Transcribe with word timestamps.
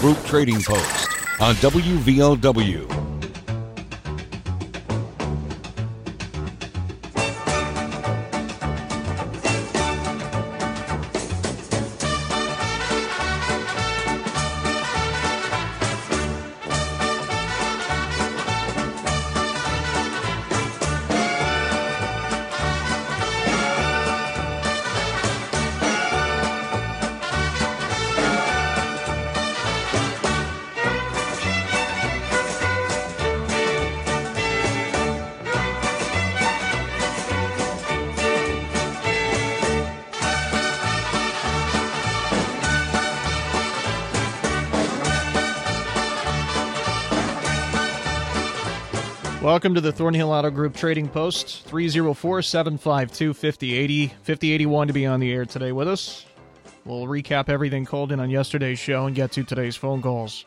Group 0.00 0.18
Trading 0.24 0.60
Post 0.60 1.08
on 1.40 1.54
WVOW. 1.54 3.07
Welcome 49.58 49.74
to 49.74 49.80
the 49.80 49.90
Thornhill 49.90 50.30
Auto 50.30 50.50
Group 50.50 50.76
Trading 50.76 51.08
Post, 51.08 51.64
304 51.64 52.42
752 52.42 53.34
5080. 53.34 54.06
5081 54.06 54.86
to 54.86 54.92
be 54.92 55.04
on 55.04 55.18
the 55.18 55.32
air 55.32 55.44
today 55.44 55.72
with 55.72 55.88
us. 55.88 56.26
We'll 56.84 57.06
recap 57.06 57.48
everything 57.48 57.84
called 57.84 58.12
in 58.12 58.20
on 58.20 58.30
yesterday's 58.30 58.78
show 58.78 59.06
and 59.06 59.16
get 59.16 59.32
to 59.32 59.42
today's 59.42 59.74
phone 59.74 60.00
calls. 60.00 60.44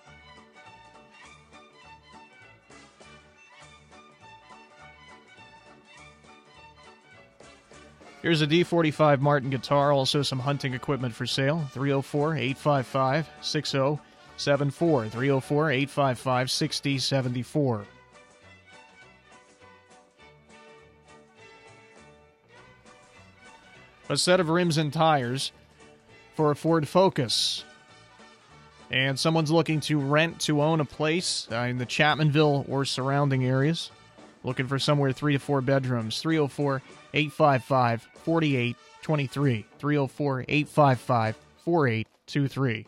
Here's 8.21 8.41
a 8.41 8.47
D45 8.47 9.19
Martin 9.19 9.49
guitar, 9.49 9.91
also 9.91 10.21
some 10.21 10.39
hunting 10.39 10.73
equipment 10.73 11.13
for 11.13 11.25
sale. 11.25 11.67
304 11.73 12.37
855 12.37 13.29
6074. 13.41 15.09
304 15.09 15.71
855 15.71 16.49
6074. 16.49 17.85
A 24.11 24.17
set 24.17 24.39
of 24.41 24.49
rims 24.49 24.77
and 24.77 24.91
tires 24.91 25.51
for 26.35 26.51
a 26.51 26.55
Ford 26.55 26.87
Focus. 26.87 27.63
And 28.89 29.17
someone's 29.17 29.51
looking 29.51 29.79
to 29.81 29.97
rent 29.97 30.41
to 30.41 30.61
own 30.61 30.81
a 30.81 30.85
place 30.85 31.47
uh, 31.49 31.55
in 31.55 31.77
the 31.77 31.85
Chapmanville 31.85 32.67
or 32.67 32.83
surrounding 32.83 33.45
areas. 33.45 33.89
Looking 34.43 34.67
for 34.67 34.79
somewhere 34.79 35.13
three 35.13 35.33
to 35.33 35.39
four 35.39 35.61
bedrooms. 35.61 36.19
304 36.21 36.81
855 37.13 38.07
4823. 38.25 39.65
304 39.79 40.45
855 40.47 41.35
4823. 41.63 42.87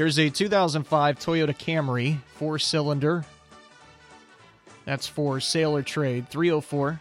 Here's 0.00 0.18
a 0.18 0.30
2005 0.30 1.18
Toyota 1.18 1.54
Camry, 1.54 2.20
four 2.36 2.58
cylinder. 2.58 3.26
That's 4.86 5.06
for 5.06 5.40
Sailor 5.40 5.82
Trade, 5.82 6.30
304 6.30 6.98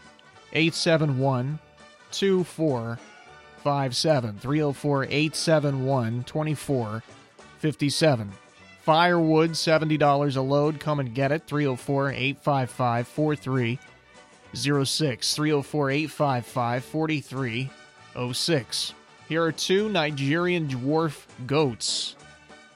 871 0.52 1.60
2457. 2.12 4.40
304 4.40 5.04
871 5.06 6.24
2457. 6.26 8.32
Firewood, 8.82 9.52
$70 9.52 10.36
a 10.36 10.42
load. 10.42 10.82
Come 10.82 11.00
and 11.00 11.16
get 11.16 11.32
it. 11.32 11.48
304 11.48 12.12
855 12.12 13.08
4306. 13.08 15.36
304 15.36 15.90
855 15.90 16.84
4306. 16.84 18.94
Here 19.30 19.44
are 19.46 19.54
two 19.54 19.88
Nigerian 19.88 20.68
dwarf 20.68 21.26
goats. 21.48 22.18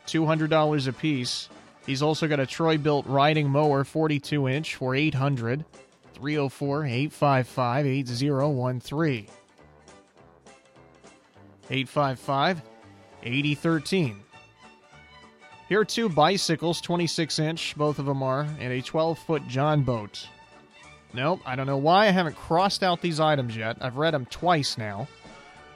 $200 0.08 0.88
a 0.88 0.94
piece. 0.94 1.50
He's 1.86 2.02
also 2.02 2.28
got 2.28 2.40
a 2.40 2.46
Troy-Bilt 2.46 3.04
riding 3.08 3.50
mower, 3.50 3.84
42 3.84 4.48
inch, 4.48 4.76
for 4.76 4.96
800 4.96 5.66
304 6.14 6.86
855 6.86 7.86
8013. 7.86 9.28
855 11.70 12.62
8013. 13.24 14.20
Here 15.70 15.80
are 15.80 15.86
two 15.86 16.10
bicycles, 16.10 16.82
26 16.82 17.40
inch, 17.40 17.76
both 17.76 17.98
of 17.98 18.06
them 18.06 18.22
are, 18.22 18.42
and 18.60 18.74
a 18.74 18.82
12 18.82 19.18
foot 19.20 19.48
John 19.48 19.84
boat. 19.84 20.28
Nope, 21.14 21.40
I 21.46 21.56
don't 21.56 21.68
know 21.68 21.78
why 21.78 22.08
I 22.08 22.12
haven't 22.12 22.36
crossed 22.36 22.84
out 22.84 23.02
these 23.02 23.20
items 23.20 23.56
yet. 23.56 23.78
I've 23.82 23.98
read 23.98 24.14
them 24.14 24.26
twice 24.26 24.78
now. 24.78 25.08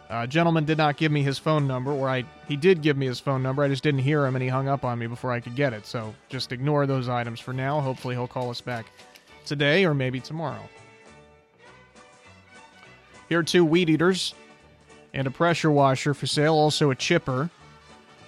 Uh, 0.09 0.25
gentleman 0.25 0.63
did 0.63 0.77
not 0.77 0.95
give 0.95 1.11
me 1.11 1.21
his 1.21 1.37
phone 1.37 1.67
number, 1.67 1.91
or 1.91 2.09
I 2.09 2.23
he 2.47 2.55
did 2.55 2.81
give 2.81 2.95
me 2.95 3.05
his 3.05 3.19
phone 3.19 3.43
number. 3.43 3.61
I 3.61 3.67
just 3.67 3.83
didn't 3.83 3.99
hear 4.01 4.25
him, 4.25 4.35
and 4.35 4.43
he 4.43 4.47
hung 4.47 4.69
up 4.69 4.85
on 4.85 4.97
me 4.99 5.07
before 5.07 5.31
I 5.31 5.41
could 5.41 5.55
get 5.55 5.73
it. 5.73 5.85
So 5.85 6.15
just 6.29 6.53
ignore 6.53 6.85
those 6.85 7.09
items 7.09 7.39
for 7.39 7.53
now. 7.53 7.81
Hopefully, 7.81 8.15
he'll 8.15 8.27
call 8.27 8.49
us 8.49 8.61
back 8.61 8.85
today 9.45 9.85
or 9.85 9.93
maybe 9.93 10.19
tomorrow. 10.19 10.63
Here 13.27 13.39
are 13.39 13.43
two 13.43 13.65
weed 13.65 13.89
eaters 13.89 14.33
and 15.13 15.27
a 15.27 15.31
pressure 15.31 15.71
washer 15.71 16.13
for 16.13 16.27
sale. 16.27 16.53
Also 16.53 16.89
a 16.89 16.95
chipper 16.95 17.49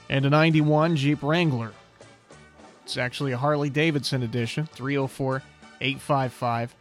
and 0.10 0.26
a 0.26 0.30
91 0.30 0.98
Jeep 0.98 1.24
Wrangler. 1.24 1.72
It's 2.84 2.98
actually 2.98 3.32
a 3.32 3.38
Harley 3.38 3.70
Davidson 3.70 4.24
edition. 4.24 4.66
304 4.74 5.42
855 5.80 6.76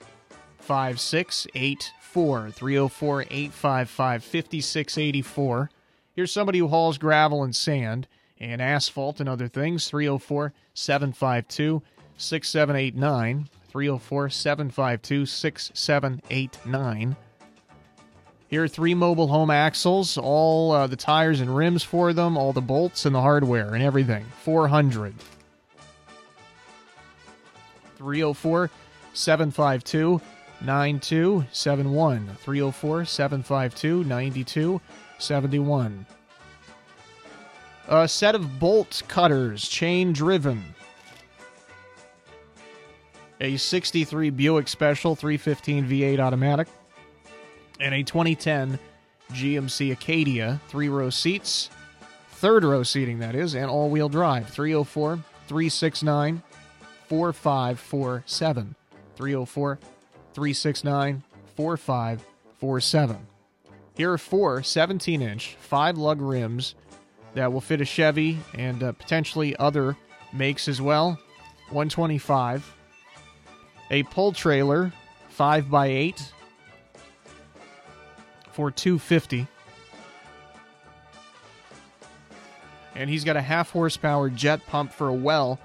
5685. 2.18 2.54
304 2.54 3.22
855 3.22 4.24
5684. 4.24 5.70
Here's 6.14 6.32
somebody 6.32 6.58
who 6.58 6.68
hauls 6.68 6.98
gravel 6.98 7.44
and 7.44 7.54
sand 7.54 8.08
and 8.40 8.60
asphalt 8.60 9.20
and 9.20 9.28
other 9.28 9.46
things. 9.48 9.88
304 9.88 10.52
752 10.74 11.82
6789. 12.16 13.48
304 13.68 14.30
752 14.30 15.26
6789. 15.26 17.16
Here 18.48 18.64
are 18.64 18.68
three 18.68 18.94
mobile 18.94 19.28
home 19.28 19.50
axles, 19.50 20.16
all 20.16 20.72
uh, 20.72 20.86
the 20.86 20.96
tires 20.96 21.40
and 21.40 21.54
rims 21.54 21.82
for 21.82 22.14
them, 22.14 22.38
all 22.38 22.54
the 22.54 22.62
bolts 22.62 23.04
and 23.04 23.14
the 23.14 23.20
hardware 23.20 23.74
and 23.74 23.82
everything. 23.82 24.24
400. 24.42 25.14
304 27.98 28.70
752 29.12 30.20
9271. 30.60 32.36
304 32.40 33.04
752 33.04 34.04
9271. 34.04 36.06
A 37.88 38.06
set 38.06 38.34
of 38.34 38.58
bolt 38.58 39.02
cutters, 39.08 39.66
chain 39.66 40.12
driven. 40.12 40.62
A 43.40 43.56
63 43.56 44.30
Buick 44.30 44.68
Special 44.68 45.14
315 45.14 45.88
V8 45.88 46.18
automatic. 46.18 46.68
And 47.80 47.94
a 47.94 48.02
2010 48.02 48.78
GMC 49.32 49.92
Acadia, 49.92 50.60
three 50.68 50.88
row 50.88 51.10
seats, 51.10 51.70
third 52.30 52.64
row 52.64 52.82
seating, 52.82 53.20
that 53.20 53.34
is, 53.34 53.54
and 53.54 53.70
all 53.70 53.90
wheel 53.90 54.08
drive. 54.08 54.48
304 54.50 55.16
369 55.46 56.42
4547. 57.08 58.74
304 59.16 59.78
369 60.38 61.24
4547. 61.56 63.26
Here 63.96 64.12
are 64.12 64.18
four 64.18 64.62
17 64.62 65.20
inch, 65.20 65.56
five 65.58 65.98
lug 65.98 66.20
rims 66.20 66.76
that 67.34 67.52
will 67.52 67.60
fit 67.60 67.80
a 67.80 67.84
Chevy 67.84 68.38
and 68.54 68.80
uh, 68.84 68.92
potentially 68.92 69.56
other 69.56 69.96
makes 70.32 70.68
as 70.68 70.80
well. 70.80 71.18
125. 71.70 72.72
A 73.90 74.04
pull 74.04 74.30
trailer, 74.30 74.92
5x8 75.36 76.30
for 78.52 78.70
250 78.70 79.48
and 82.94 83.10
he's 83.10 83.24
got 83.24 83.36
a 83.36 83.42
half 83.42 83.70
horsepower 83.70 84.30
jet 84.30 84.64
pump 84.68 84.92
for 84.92 85.08
a 85.08 85.12
well 85.12 85.58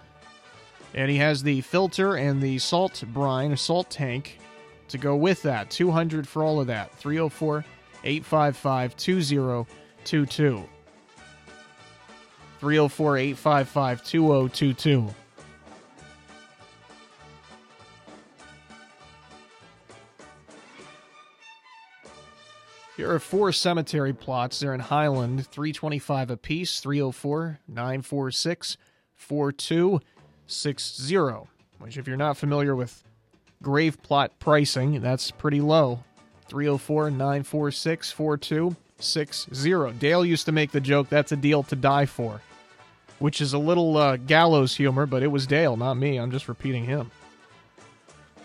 and 0.95 1.11
he 1.11 1.17
has 1.17 1.43
the 1.43 1.61
filter 1.61 2.15
and 2.15 2.41
the 2.41 2.57
salt 2.57 3.03
brine 3.13 3.55
salt 3.57 3.89
tank 3.89 4.39
to 4.89 4.97
go 4.97 5.15
with 5.15 5.41
that. 5.43 5.69
200 5.69 6.27
for 6.27 6.43
all 6.43 6.59
of 6.59 6.67
that. 6.67 6.93
304 6.95 7.65
855 8.03 8.95
2022. 8.95 10.63
304 12.59 13.17
855 13.17 14.03
2022. 14.03 15.13
Here 22.95 23.11
are 23.11 23.19
four 23.19 23.51
cemetery 23.51 24.13
plots. 24.13 24.59
They're 24.59 24.73
in 24.73 24.79
Highland, 24.79 25.47
325 25.47 26.29
apiece, 26.29 26.79
304 26.79 27.59
946 27.67 28.77
4260. 29.15 31.49
Which, 31.79 31.97
if 31.97 32.07
you're 32.07 32.15
not 32.15 32.37
familiar 32.37 32.75
with 32.75 33.03
grave 33.63 33.99
plot 34.03 34.37
pricing, 34.37 35.01
that's 35.01 35.31
pretty 35.31 35.61
low. 35.61 36.03
304 36.47 37.09
946 37.09 38.11
4260. 38.11 39.91
Dale 39.97 40.23
used 40.23 40.45
to 40.45 40.51
make 40.51 40.71
the 40.71 40.79
joke 40.79 41.09
that's 41.09 41.31
a 41.31 41.35
deal 41.35 41.63
to 41.63 41.75
die 41.75 42.05
for, 42.05 42.41
which 43.17 43.41
is 43.41 43.53
a 43.53 43.57
little 43.57 43.97
uh, 43.97 44.17
gallows 44.17 44.75
humor, 44.75 45.07
but 45.07 45.23
it 45.23 45.27
was 45.27 45.47
Dale, 45.47 45.75
not 45.75 45.95
me. 45.95 46.17
I'm 46.17 46.29
just 46.29 46.47
repeating 46.47 46.85
him. 46.85 47.09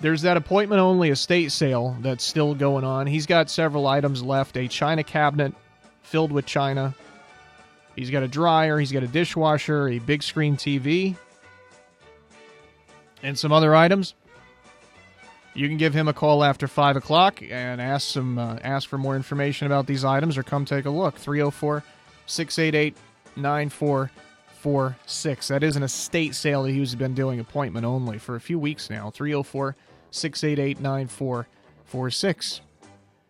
There's 0.01 0.23
that 0.23 0.37
appointment 0.37 0.81
only 0.81 1.11
estate 1.11 1.51
sale 1.51 1.97
that's 2.01 2.25
still 2.25 2.55
going 2.55 2.85
on. 2.85 3.07
He's 3.09 3.27
got 3.27 3.51
several 3.51 3.87
items 3.87 4.23
left 4.23 4.57
a 4.57 4.69
china 4.69 5.03
cabinet 5.03 5.53
filled 6.03 6.31
with 6.31 6.47
china. 6.47 6.95
He's 7.97 8.11
got 8.11 8.23
a 8.23 8.29
dryer, 8.29 8.79
he's 8.79 8.93
got 8.93 9.03
a 9.03 9.09
dishwasher, 9.09 9.89
a 9.89 9.99
big 9.99 10.23
screen 10.23 10.57
TV, 10.57 11.17
and 13.25 13.37
some 13.37 13.53
other 13.53 13.75
items. 13.75 14.15
You 15.59 15.67
can 15.67 15.77
give 15.77 15.93
him 15.93 16.07
a 16.07 16.13
call 16.13 16.45
after 16.45 16.69
5 16.69 16.99
o'clock 16.99 17.43
and 17.43 17.81
ask, 17.81 18.07
some, 18.07 18.39
uh, 18.39 18.59
ask 18.63 18.89
for 18.89 18.97
more 18.97 19.17
information 19.17 19.67
about 19.67 19.89
these 19.89 20.05
items 20.05 20.39
or 20.39 20.45
come 20.45 20.65
take 20.65 20.85
a 20.85 20.91
look. 20.91 21.17
304 21.17 21.83
688 22.27 22.97
9446. 23.35 25.49
That 25.49 25.65
is 25.65 25.75
an 25.75 25.83
estate 25.83 26.37
sale 26.37 26.63
that 26.63 26.71
he's 26.71 26.95
been 26.95 27.13
doing 27.13 27.41
appointment 27.41 27.85
only 27.85 28.19
for 28.19 28.37
a 28.37 28.41
few 28.41 28.57
weeks 28.57 28.89
now. 28.89 29.11
304 29.11 29.75
688 30.13 30.81
9446. 30.81 32.61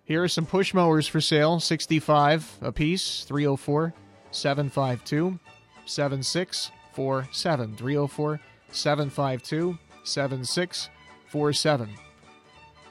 Here 0.04 0.22
are 0.22 0.28
some 0.28 0.44
push 0.44 0.74
mowers 0.74 1.08
for 1.08 1.22
sale 1.22 1.60
65 1.60 2.58
apiece, 2.60 3.24
304 3.24 3.94
752 4.32 5.38
7647. 5.86 7.74
304 7.74 8.40
752 8.70 9.78
7647. 10.04 12.07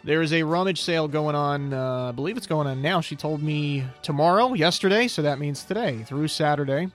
There 0.07 0.21
is 0.21 0.31
a 0.31 0.43
rummage 0.43 0.83
sale 0.83 1.09
going 1.09 1.35
on. 1.35 1.73
Uh, 1.73 2.05
I 2.07 2.11
believe 2.13 2.37
it's 2.37 2.47
going 2.47 2.65
on 2.65 2.81
now. 2.81 3.01
She 3.01 3.17
told 3.17 3.43
me 3.43 3.83
tomorrow, 4.01 4.53
yesterday, 4.53 5.09
so 5.09 5.21
that 5.21 5.37
means 5.37 5.65
today 5.65 6.01
through 6.03 6.29
Saturday. 6.29 6.89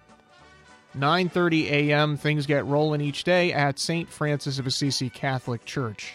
9:30 0.97 1.65
a.m. 1.71 2.17
Things 2.17 2.47
get 2.47 2.65
rolling 2.65 3.03
each 3.03 3.23
day 3.25 3.53
at 3.53 3.79
St. 3.79 4.09
Francis 4.09 4.59
of 4.59 4.67
Assisi 4.67 5.11
Catholic 5.11 5.67
Church 5.67 6.15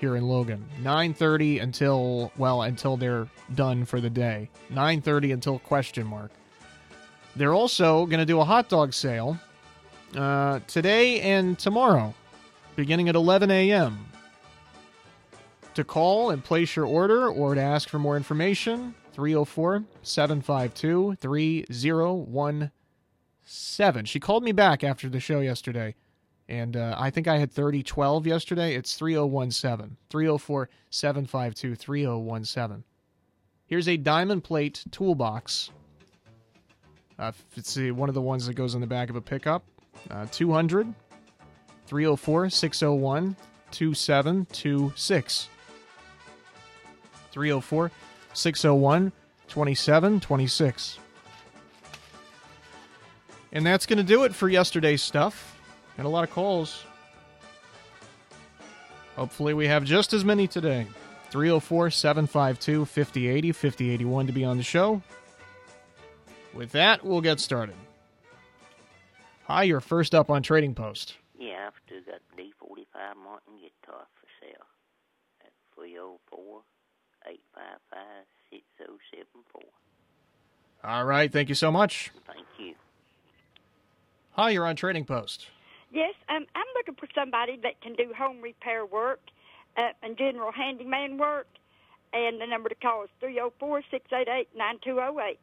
here 0.00 0.16
in 0.16 0.26
Logan. 0.26 0.66
9:30 0.80 1.60
until 1.60 2.32
well 2.38 2.62
until 2.62 2.96
they're 2.96 3.28
done 3.54 3.84
for 3.84 4.00
the 4.00 4.08
day. 4.08 4.48
9:30 4.72 5.34
until 5.34 5.58
question 5.58 6.06
mark. 6.06 6.30
They're 7.36 7.52
also 7.52 8.06
going 8.06 8.20
to 8.20 8.26
do 8.26 8.40
a 8.40 8.44
hot 8.44 8.70
dog 8.70 8.94
sale 8.94 9.36
uh, 10.16 10.60
today 10.66 11.20
and 11.20 11.58
tomorrow, 11.58 12.14
beginning 12.74 13.10
at 13.10 13.16
11 13.16 13.50
a.m. 13.50 14.06
To 15.74 15.84
call 15.84 16.30
and 16.30 16.44
place 16.44 16.76
your 16.76 16.84
order 16.84 17.28
or 17.28 17.54
to 17.54 17.60
ask 17.60 17.88
for 17.88 17.98
more 17.98 18.18
information, 18.18 18.94
304 19.14 19.84
752 20.02 21.16
3017. 21.18 24.04
She 24.04 24.20
called 24.20 24.44
me 24.44 24.52
back 24.52 24.84
after 24.84 25.08
the 25.08 25.18
show 25.18 25.40
yesterday, 25.40 25.94
and 26.46 26.76
uh, 26.76 26.94
I 26.98 27.08
think 27.08 27.26
I 27.26 27.38
had 27.38 27.50
3012 27.52 28.26
yesterday. 28.26 28.74
It's 28.74 28.96
3017. 28.96 29.96
304 30.10 30.68
752 30.90 31.74
3017. 31.74 32.84
Here's 33.64 33.88
a 33.88 33.96
diamond 33.96 34.44
plate 34.44 34.84
toolbox. 34.90 35.70
Uh, 37.18 37.32
it's 37.56 37.78
uh, 37.78 37.94
one 37.94 38.10
of 38.10 38.14
the 38.14 38.20
ones 38.20 38.46
that 38.46 38.52
goes 38.54 38.74
in 38.74 38.82
the 38.82 38.86
back 38.86 39.08
of 39.08 39.16
a 39.16 39.22
pickup. 39.22 39.64
Uh, 40.10 40.26
200 40.30 40.92
304 41.86 42.50
601 42.50 43.36
2726. 43.70 45.48
304 47.32 47.90
601 48.34 49.12
2726. 49.48 50.98
And 53.52 53.66
that's 53.66 53.84
going 53.84 53.98
to 53.98 54.04
do 54.04 54.24
it 54.24 54.34
for 54.34 54.48
yesterday's 54.48 55.02
stuff. 55.02 55.58
And 55.98 56.06
a 56.06 56.10
lot 56.10 56.24
of 56.24 56.30
calls. 56.30 56.84
Hopefully, 59.16 59.52
we 59.52 59.66
have 59.66 59.84
just 59.84 60.14
as 60.14 60.24
many 60.24 60.46
today. 60.46 60.86
304 61.30 61.90
752 61.90 62.84
5080 62.86 63.52
5081 63.52 64.26
to 64.26 64.32
be 64.32 64.44
on 64.44 64.56
the 64.56 64.62
show. 64.62 65.02
With 66.54 66.72
that, 66.72 67.04
we'll 67.04 67.20
get 67.20 67.40
started. 67.40 67.74
Hi, 69.44 69.64
you're 69.64 69.80
first 69.80 70.14
up 70.14 70.30
on 70.30 70.42
Trading 70.42 70.74
Post. 70.74 71.16
Yeah, 71.38 71.66
I've 71.66 71.72
still 71.84 72.00
got 72.06 72.20
the 72.36 72.42
D45 72.42 73.16
Martin 73.22 73.54
guitar 73.56 74.06
for 74.14 74.26
sale 74.40 74.66
at 75.42 75.52
304 75.74 76.62
855 77.26 78.26
6074. 78.50 79.62
All 80.84 81.04
right, 81.04 81.32
thank 81.32 81.48
you 81.48 81.54
so 81.54 81.70
much. 81.70 82.10
Thank 82.26 82.46
you. 82.58 82.74
Hi, 84.32 84.50
you're 84.50 84.66
on 84.66 84.76
Trading 84.76 85.04
Post. 85.04 85.48
Yes, 85.92 86.14
um, 86.28 86.46
I'm 86.54 86.66
looking 86.74 86.94
for 86.94 87.08
somebody 87.14 87.58
that 87.62 87.80
can 87.82 87.94
do 87.94 88.12
home 88.16 88.40
repair 88.40 88.86
work 88.86 89.20
uh, 89.76 89.90
and 90.02 90.16
general 90.16 90.50
handyman 90.50 91.18
work. 91.18 91.46
And 92.14 92.40
the 92.40 92.46
number 92.46 92.68
to 92.68 92.74
call 92.74 93.04
is 93.04 93.10
304 93.20 93.82
688 93.90 94.48
9208. 94.56 95.38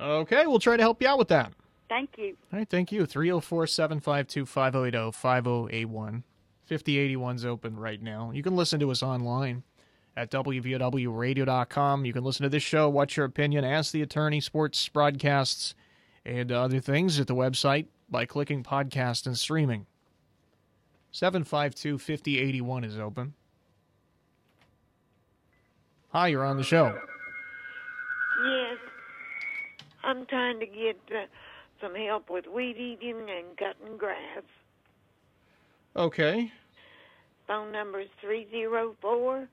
Okay, 0.00 0.46
we'll 0.46 0.58
try 0.58 0.76
to 0.76 0.82
help 0.82 1.00
you 1.00 1.08
out 1.08 1.18
with 1.18 1.28
that. 1.28 1.52
Thank 1.88 2.10
you. 2.18 2.36
All 2.52 2.58
right, 2.58 2.68
thank 2.68 2.92
you. 2.92 3.06
304 3.06 3.66
752 3.66 4.46
5080 4.46 5.12
5081. 5.12 6.24
5081's 6.70 7.44
open 7.44 7.76
right 7.76 8.00
now. 8.00 8.30
You 8.32 8.42
can 8.42 8.56
listen 8.56 8.80
to 8.80 8.90
us 8.90 9.02
online 9.02 9.62
at 10.16 10.30
WVOWradio.com. 10.30 12.04
You 12.04 12.12
can 12.12 12.24
listen 12.24 12.44
to 12.44 12.48
this 12.48 12.62
show, 12.62 12.88
What's 12.88 13.16
Your 13.16 13.26
Opinion, 13.26 13.64
Ask 13.64 13.92
the 13.92 14.02
Attorney, 14.02 14.40
sports 14.40 14.88
broadcasts, 14.88 15.74
and 16.24 16.50
other 16.50 16.80
things 16.80 17.20
at 17.20 17.26
the 17.26 17.34
website 17.34 17.86
by 18.08 18.24
clicking 18.24 18.62
podcast 18.62 19.26
and 19.26 19.36
streaming. 19.36 19.86
752 21.10 21.98
5081 21.98 22.84
is 22.84 22.98
open. 22.98 23.34
Hi, 26.08 26.28
you're 26.28 26.44
on 26.44 26.56
the 26.56 26.64
show. 26.64 26.96
Yes. 28.44 28.78
I'm 30.02 30.26
trying 30.26 30.60
to 30.60 30.66
get 30.66 30.98
uh, 31.10 31.26
some 31.80 31.94
help 31.94 32.30
with 32.30 32.46
weed 32.46 32.76
eating 32.78 33.16
and 33.20 33.56
cutting 33.56 33.96
grass. 33.96 34.42
Okay. 35.96 36.52
Phone 37.46 37.72
number 37.72 38.00
is 38.00 38.08
304 38.20 39.48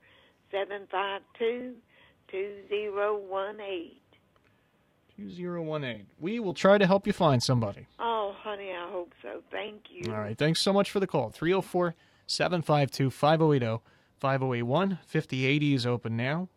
752 0.50 1.74
2018. 2.30 3.90
2018. 5.16 6.06
We 6.18 6.40
will 6.40 6.54
try 6.54 6.78
to 6.78 6.86
help 6.86 7.06
you 7.06 7.12
find 7.12 7.42
somebody. 7.42 7.86
Oh, 7.98 8.34
honey, 8.38 8.70
I 8.70 8.90
hope 8.90 9.12
so. 9.22 9.42
Thank 9.50 9.82
you. 9.90 10.10
All 10.12 10.18
right. 10.18 10.36
Thanks 10.36 10.60
so 10.60 10.72
much 10.72 10.90
for 10.90 11.00
the 11.00 11.06
call. 11.06 11.30
304 11.30 11.94
752 12.26 13.10
5080 13.10 13.82
5081. 14.18 14.98
5080 15.06 15.74
is 15.74 15.86
open 15.86 16.16
now. 16.16 16.48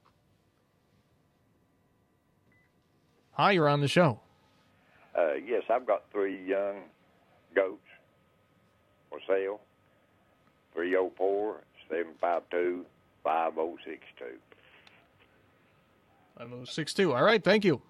Hi, 3.32 3.51
you're 3.51 3.68
on 3.68 3.82
the 3.82 3.88
show. 3.89 4.22
Uh, 5.18 5.34
yes, 5.46 5.63
I've 5.70 5.86
got 5.86 6.04
three 6.12 6.48
young 6.48 6.84
goats 7.54 7.82
for 9.10 9.20
sale. 9.27 9.60
304 10.75 11.62
752 11.89 12.86
5062. 13.24 14.25
5062. 16.38 17.13
All 17.13 17.24
right. 17.24 17.44
Thank 17.44 17.65
you. 17.65 17.82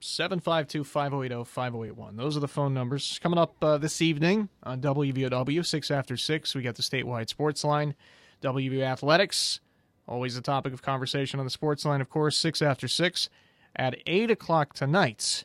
752 0.00 0.82
5080 0.82 1.44
5081. 1.44 2.16
Those 2.16 2.36
are 2.36 2.40
the 2.40 2.48
phone 2.48 2.74
numbers. 2.74 3.20
Coming 3.22 3.38
up 3.38 3.54
uh, 3.62 3.78
this 3.78 4.02
evening 4.02 4.48
on 4.64 4.80
WVOW, 4.80 5.64
6 5.64 5.90
after 5.90 6.16
6, 6.16 6.54
we 6.54 6.62
got 6.62 6.74
the 6.74 6.82
statewide 6.82 7.28
sports 7.28 7.62
line. 7.62 7.94
WV 8.42 8.82
Athletics, 8.82 9.60
always 10.08 10.36
a 10.36 10.42
topic 10.42 10.72
of 10.72 10.82
conversation 10.82 11.38
on 11.38 11.46
the 11.46 11.50
sports 11.50 11.84
line, 11.84 12.00
of 12.00 12.10
course, 12.10 12.36
6 12.36 12.60
after 12.60 12.88
6. 12.88 13.28
At 13.76 13.94
8 14.04 14.32
o'clock 14.32 14.74
tonight, 14.74 15.44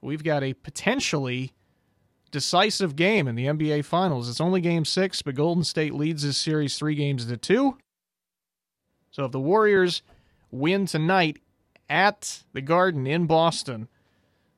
we've 0.00 0.24
got 0.24 0.42
a 0.42 0.54
potentially 0.54 1.52
decisive 2.34 2.96
game 2.96 3.28
in 3.28 3.36
the 3.36 3.46
NBA 3.46 3.84
Finals. 3.84 4.28
It's 4.28 4.40
only 4.40 4.60
game 4.60 4.84
six, 4.84 5.22
but 5.22 5.36
Golden 5.36 5.62
State 5.62 5.94
leads 5.94 6.24
this 6.24 6.36
series 6.36 6.76
three 6.76 6.96
games 6.96 7.26
to 7.26 7.36
two. 7.36 7.78
So 9.12 9.24
if 9.24 9.30
the 9.30 9.38
Warriors 9.38 10.02
win 10.50 10.86
tonight 10.86 11.38
at 11.88 12.42
the 12.52 12.60
Garden 12.60 13.06
in 13.06 13.26
Boston, 13.26 13.86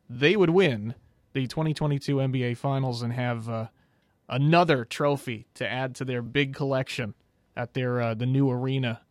they 0.08 0.36
would 0.36 0.48
win 0.48 0.94
the 1.34 1.46
2022 1.46 2.16
NBA 2.16 2.56
Finals 2.56 3.02
and 3.02 3.12
have 3.12 3.46
uh, 3.46 3.66
another 4.26 4.86
trophy 4.86 5.46
to 5.52 5.70
add 5.70 5.94
to 5.96 6.06
their 6.06 6.22
big 6.22 6.54
collection 6.54 7.12
at 7.54 7.74
their 7.74 8.00
uh, 8.00 8.14
the 8.14 8.24
new 8.24 8.50
arena 8.50 9.02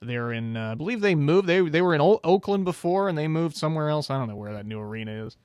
They're 0.00 0.32
in, 0.32 0.56
uh, 0.56 0.72
I 0.72 0.74
believe 0.74 1.00
they 1.00 1.14
moved. 1.14 1.46
They 1.46 1.60
they 1.60 1.80
were 1.80 1.94
in 1.94 2.00
o- 2.00 2.20
Oakland 2.24 2.64
before, 2.64 3.08
and 3.08 3.16
they 3.16 3.28
moved 3.28 3.56
somewhere 3.56 3.88
else. 3.88 4.10
I 4.10 4.18
don't 4.18 4.28
know 4.28 4.36
where 4.36 4.52
that 4.52 4.66
new 4.66 4.80
arena 4.80 5.26
is. 5.26 5.36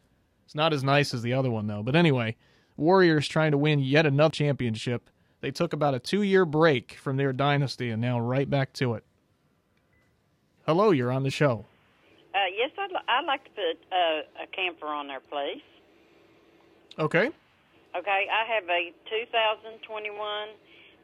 It's 0.50 0.56
not 0.56 0.74
as 0.74 0.84
nice 0.84 1.14
as 1.14 1.22
the 1.22 1.32
other 1.34 1.52
one 1.52 1.68
though. 1.68 1.84
But 1.84 1.96
anyway, 1.96 2.36
Warriors 2.76 3.28
trying 3.28 3.52
to 3.52 3.58
win 3.60 3.78
yet 3.82 4.08
another 4.08 4.32
championship. 4.32 5.12
They 5.42 5.52
took 5.52 5.74
about 5.74 5.94
a 5.94 6.00
two-year 6.00 6.44
break 6.44 6.94
from 6.94 7.18
their 7.18 7.32
dynasty, 7.32 7.92
and 7.92 8.02
now 8.02 8.20
right 8.20 8.50
back 8.50 8.74
to 8.82 8.96
it. 8.96 9.04
Hello, 10.66 10.90
you're 10.90 11.12
on 11.12 11.22
the 11.22 11.30
show. 11.30 11.68
Uh, 12.34 12.50
yes, 12.58 12.72
I'd, 12.80 12.90
li- 12.90 13.08
I'd 13.08 13.26
like 13.28 13.44
to 13.44 13.50
put 13.52 13.78
uh, 13.94 14.44
a 14.44 14.48
camper 14.52 14.88
on 14.88 15.06
there, 15.06 15.20
please. 15.20 15.62
Okay. 16.98 17.30
Okay, 17.96 18.26
I 18.34 18.52
have 18.52 18.64
a 18.70 18.92
2021 19.08 20.50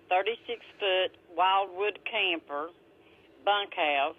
36 0.09 0.59
foot 0.79 1.17
Wildwood 1.37 1.99
camper 2.09 2.69
bunkhouse. 3.45 4.15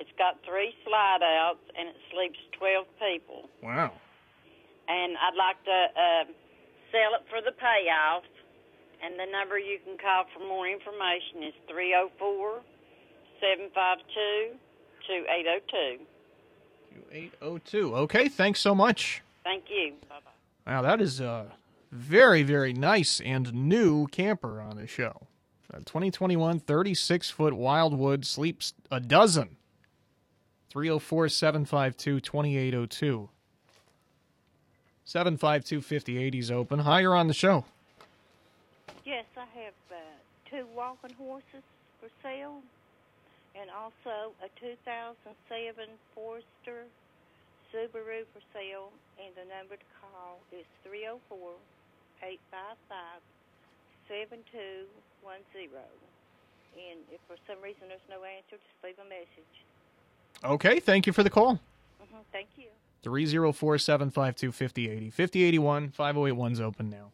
It's 0.00 0.10
got 0.18 0.38
three 0.44 0.74
slide 0.84 1.22
outs 1.22 1.62
and 1.78 1.90
it 1.90 1.96
sleeps 2.10 2.40
12 2.58 2.86
people. 2.98 3.48
Wow. 3.62 3.92
And 4.88 5.16
I'd 5.16 5.36
like 5.36 5.62
to 5.64 5.78
uh, 5.94 6.24
sell 6.90 7.14
it 7.18 7.24
for 7.30 7.40
the 7.40 7.52
payoff. 7.52 8.24
And 9.04 9.18
the 9.18 9.26
number 9.30 9.58
you 9.58 9.78
can 9.84 9.98
call 9.98 10.24
for 10.32 10.40
more 10.46 10.68
information 10.68 11.42
is 11.42 11.54
304 11.68 12.62
752 13.40 14.58
2802. 15.06 16.06
2802. 17.10 17.96
Okay, 17.96 18.28
thanks 18.28 18.60
so 18.60 18.74
much. 18.74 19.22
Thank 19.42 19.64
you. 19.68 19.94
Bye 20.08 20.16
bye. 20.24 20.72
Wow, 20.72 20.82
that 20.82 21.00
is 21.00 21.20
a 21.20 21.46
very, 21.90 22.42
very 22.42 22.72
nice 22.72 23.20
and 23.20 23.52
new 23.52 24.06
camper 24.06 24.60
on 24.60 24.76
the 24.76 24.86
show. 24.86 25.26
A 25.72 25.78
2021 25.78 26.60
36 26.60 27.30
foot 27.30 27.54
Wildwood 27.54 28.24
sleeps 28.24 28.74
a 28.90 29.00
dozen. 29.00 29.56
304 30.70 31.28
752 31.28 32.20
2802. 32.20 33.28
752 35.04 35.80
5080 35.80 36.38
is 36.38 36.50
open. 36.50 36.78
Hi, 36.80 37.00
you're 37.00 37.16
on 37.16 37.26
the 37.28 37.34
show. 37.34 37.64
Yes, 39.04 39.24
I 39.36 39.46
have 39.58 39.74
uh, 39.90 39.96
two 40.48 40.66
walking 40.76 41.14
horses 41.18 41.66
for 42.00 42.08
sale, 42.22 42.62
and 43.58 43.68
also 43.70 44.32
a 44.42 44.48
2007 44.60 45.84
Forester 46.14 46.86
Subaru 47.74 48.22
for 48.32 48.42
sale. 48.54 48.92
And 49.18 49.34
the 49.34 49.46
number 49.50 49.76
to 49.76 49.88
call 50.00 50.38
is 50.54 50.64
304 50.86 51.38
855 52.22 53.20
7210. 54.06 55.82
And 56.72 56.98
if 57.12 57.20
for 57.26 57.36
some 57.46 57.60
reason 57.60 57.90
there's 57.90 58.06
no 58.08 58.22
answer, 58.24 58.56
just 58.56 58.78
leave 58.86 58.96
a 59.02 59.08
message. 59.10 59.54
Okay, 60.44 60.80
thank 60.80 61.06
you 61.06 61.12
for 61.12 61.22
the 61.22 61.30
call. 61.30 61.58
hmm 61.98 62.22
Thank 62.32 62.48
you. 62.56 62.70
304 63.02 63.78
752 63.78 64.52
5080. 64.52 65.10
5081 65.10 65.90
5081's 65.90 66.60
open 66.60 66.90
now. 66.90 67.10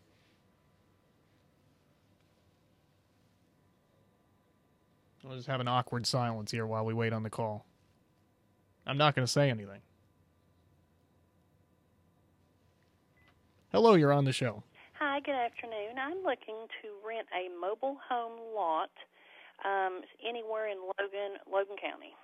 We'll 5.24 5.36
just 5.36 5.48
have 5.48 5.60
an 5.60 5.68
awkward 5.68 6.06
silence 6.06 6.50
here 6.50 6.66
while 6.66 6.86
we 6.86 6.94
wait 6.94 7.12
on 7.12 7.22
the 7.22 7.30
call. 7.30 7.66
I'm 8.86 8.96
not 8.96 9.14
going 9.14 9.26
to 9.26 9.30
say 9.30 9.50
anything. 9.50 9.80
Hello, 13.70 13.94
you're 13.94 14.12
on 14.12 14.24
the 14.24 14.32
show. 14.32 14.62
Hi, 14.98 15.20
good 15.20 15.34
afternoon. 15.34 15.98
I'm 16.00 16.22
looking 16.24 16.66
to 16.80 16.88
rent 17.06 17.28
a 17.36 17.50
mobile 17.60 17.98
home 18.08 18.40
lot 18.56 18.90
um, 19.64 20.00
anywhere 20.26 20.68
in 20.68 20.78
Logan, 20.78 21.36
Logan 21.52 21.76
County. 21.76 22.14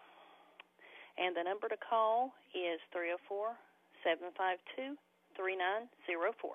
And 1.19 1.37
the 1.37 1.43
number 1.43 1.69
to 1.69 1.77
call 1.77 2.35
is 2.55 2.81
304 2.93 3.55
752 4.03 4.97
3904. 5.37 6.51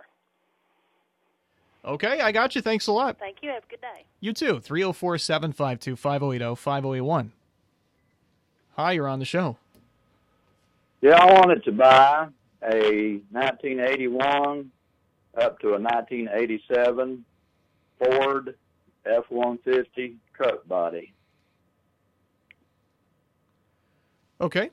Okay, 1.86 2.20
I 2.20 2.32
got 2.32 2.56
you. 2.56 2.62
Thanks 2.62 2.88
a 2.88 2.92
lot. 2.92 3.18
Thank 3.20 3.38
you. 3.42 3.52
Have 3.52 3.64
a 3.64 3.68
good 3.68 3.82
day. 3.82 4.06
You 4.20 4.34
too. 4.34 4.60
304 4.60 5.18
752 5.18 5.96
5080 5.96 6.56
5081. 6.56 7.32
Hi, 8.76 8.92
you're 8.92 9.08
on 9.08 9.20
the 9.20 9.26
show. 9.26 9.58
Yeah, 11.02 11.16
I 11.16 11.34
wanted 11.40 11.64
to 11.64 11.72
buy 11.72 12.28
a 12.62 13.22
1981 13.32 14.72
up 15.38 15.60
to 15.60 15.70
a 15.70 15.80
1987 15.80 17.24
Ford 17.98 18.56
F-150 19.06 20.16
truck 20.34 20.68
body. 20.68 21.14
Okay. 24.42 24.70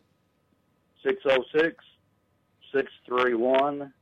606 1.02 1.84
631 2.72 3.92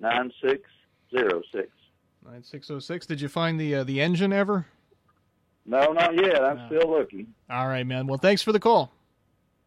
9606. 0.00 1.68
9606. 2.24 3.06
Did 3.06 3.20
you 3.20 3.28
find 3.28 3.58
the 3.60 3.76
uh, 3.76 3.84
the 3.84 4.00
engine 4.00 4.32
ever? 4.32 4.66
No, 5.66 5.92
not 5.92 6.14
yet. 6.16 6.42
I'm 6.44 6.56
No. 6.56 6.66
still 6.66 6.90
looking. 6.90 7.28
All 7.48 7.68
right, 7.68 7.86
man. 7.86 8.06
Well, 8.06 8.18
thanks 8.18 8.42
for 8.42 8.52
the 8.52 8.60
call. 8.60 8.92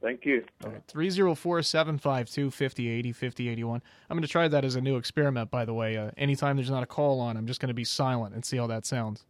Thank 0.01 0.25
you. 0.25 0.43
304 0.87 1.61
752 1.61 2.51
5080 2.51 3.11
5081. 3.13 3.81
I'm 4.09 4.17
going 4.17 4.21
to 4.21 4.27
try 4.27 4.49
that 4.49 4.65
as 4.65 4.75
a 4.75 4.81
new 4.81 4.97
experiment, 4.97 5.49
by 5.49 5.63
the 5.63 5.73
way. 5.73 5.95
Uh, 5.95 6.11
anytime 6.17 6.57
there's 6.57 6.69
not 6.69 6.83
a 6.83 6.87
call 6.87 7.21
on, 7.21 7.37
I'm 7.37 7.47
just 7.47 7.61
going 7.61 7.69
to 7.69 7.73
be 7.73 7.85
silent 7.85 8.35
and 8.35 8.43
see 8.43 8.57
how 8.57 8.67
that 8.67 8.85
sounds. 8.85 9.23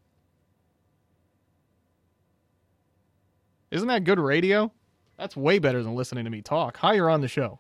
Isn't 3.70 3.88
that 3.88 4.04
good 4.04 4.20
radio? 4.20 4.72
That's 5.18 5.36
way 5.36 5.60
better 5.60 5.84
than 5.84 5.96
listening 5.96 6.26
to 6.26 6.30
me 6.30 6.42
talk. 6.42 6.78
Hi, 6.78 6.94
you're 6.94 7.10
on 7.10 7.22
the 7.22 7.28
show. 7.28 7.60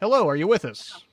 Hello, 0.00 0.28
are 0.28 0.36
you 0.36 0.46
with 0.46 0.64
us? 0.64 1.04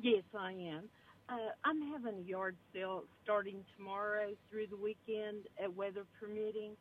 Yes, 0.00 0.22
I 0.38 0.52
am. 0.52 0.84
Uh, 1.28 1.38
I'm 1.64 1.82
having 1.90 2.20
a 2.20 2.22
yard 2.22 2.56
sale 2.72 3.04
starting 3.24 3.64
tomorrow 3.76 4.28
through 4.48 4.68
the 4.68 4.76
weekend, 4.76 5.48
at 5.62 5.74
weather 5.74 6.04
permitting, 6.20 6.72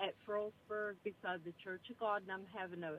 at 0.00 0.14
Frostburg 0.26 0.96
beside 1.04 1.40
the 1.44 1.54
Church 1.62 1.82
of 1.90 1.98
God, 1.98 2.22
and 2.22 2.32
I'm 2.32 2.46
having 2.52 2.82
a 2.82 2.98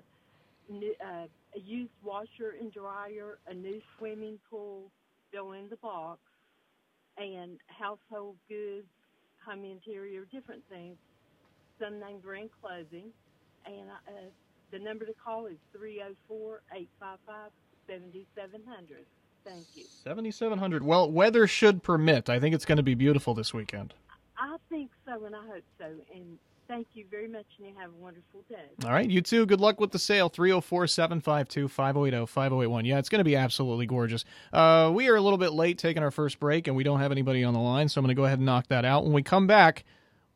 uh, 0.71 1.25
a 1.55 1.59
used 1.59 1.91
washer 2.03 2.55
and 2.59 2.71
dryer, 2.71 3.39
a 3.47 3.53
new 3.53 3.81
swimming 3.97 4.37
pool, 4.49 4.91
fill 5.31 5.53
in 5.53 5.67
the 5.69 5.77
box, 5.77 6.19
and 7.17 7.57
household 7.67 8.35
goods, 8.47 8.87
home 9.45 9.65
interior, 9.65 10.25
different 10.31 10.61
things. 10.69 10.95
Some 11.79 11.99
name 11.99 12.19
brand 12.19 12.49
clothing, 12.61 13.09
and 13.65 13.89
uh, 13.89 14.11
the 14.71 14.79
number 14.79 15.05
to 15.05 15.13
call 15.13 15.45
is 15.45 15.57
304 15.73 16.61
855 16.73 17.51
7700. 17.87 19.05
Thank 19.45 19.65
you. 19.75 19.85
7700. 20.03 20.83
Well, 20.83 21.11
weather 21.11 21.47
should 21.47 21.81
permit. 21.81 22.29
I 22.29 22.39
think 22.39 22.53
it's 22.53 22.65
going 22.65 22.77
to 22.77 22.83
be 22.83 22.95
beautiful 22.95 23.33
this 23.33 23.53
weekend. 23.53 23.93
I 24.37 24.57
think 24.69 24.91
so, 25.05 25.25
and 25.25 25.35
I 25.35 25.45
hope 25.45 25.63
so. 25.79 25.85
And 26.13 26.37
thank 26.67 26.87
you 26.93 27.05
very 27.09 27.27
much, 27.27 27.45
and 27.57 27.67
you 27.67 27.73
have 27.79 27.89
a 27.89 28.01
wonderful 28.01 28.43
day. 28.49 28.85
All 28.85 28.91
right, 28.91 29.09
you 29.09 29.21
too. 29.21 29.45
Good 29.45 29.59
luck 29.59 29.79
with 29.79 29.91
the 29.91 29.99
sale. 29.99 30.29
304 30.29 30.87
752 30.87 31.67
5080 31.67 32.25
5081. 32.25 32.85
Yeah, 32.85 32.99
it's 32.99 33.09
going 33.09 33.19
to 33.19 33.25
be 33.25 33.35
absolutely 33.35 33.85
gorgeous. 33.85 34.23
Uh, 34.53 34.91
we 34.93 35.09
are 35.09 35.15
a 35.15 35.21
little 35.21 35.37
bit 35.37 35.53
late 35.53 35.77
taking 35.77 36.03
our 36.03 36.11
first 36.11 36.39
break, 36.39 36.67
and 36.67 36.75
we 36.75 36.83
don't 36.83 36.99
have 36.99 37.11
anybody 37.11 37.43
on 37.43 37.53
the 37.53 37.59
line, 37.59 37.89
so 37.89 37.99
I'm 37.99 38.05
going 38.05 38.15
to 38.15 38.19
go 38.19 38.25
ahead 38.25 38.39
and 38.39 38.45
knock 38.45 38.67
that 38.67 38.85
out. 38.85 39.03
When 39.03 39.13
we 39.13 39.23
come 39.23 39.47
back, 39.47 39.83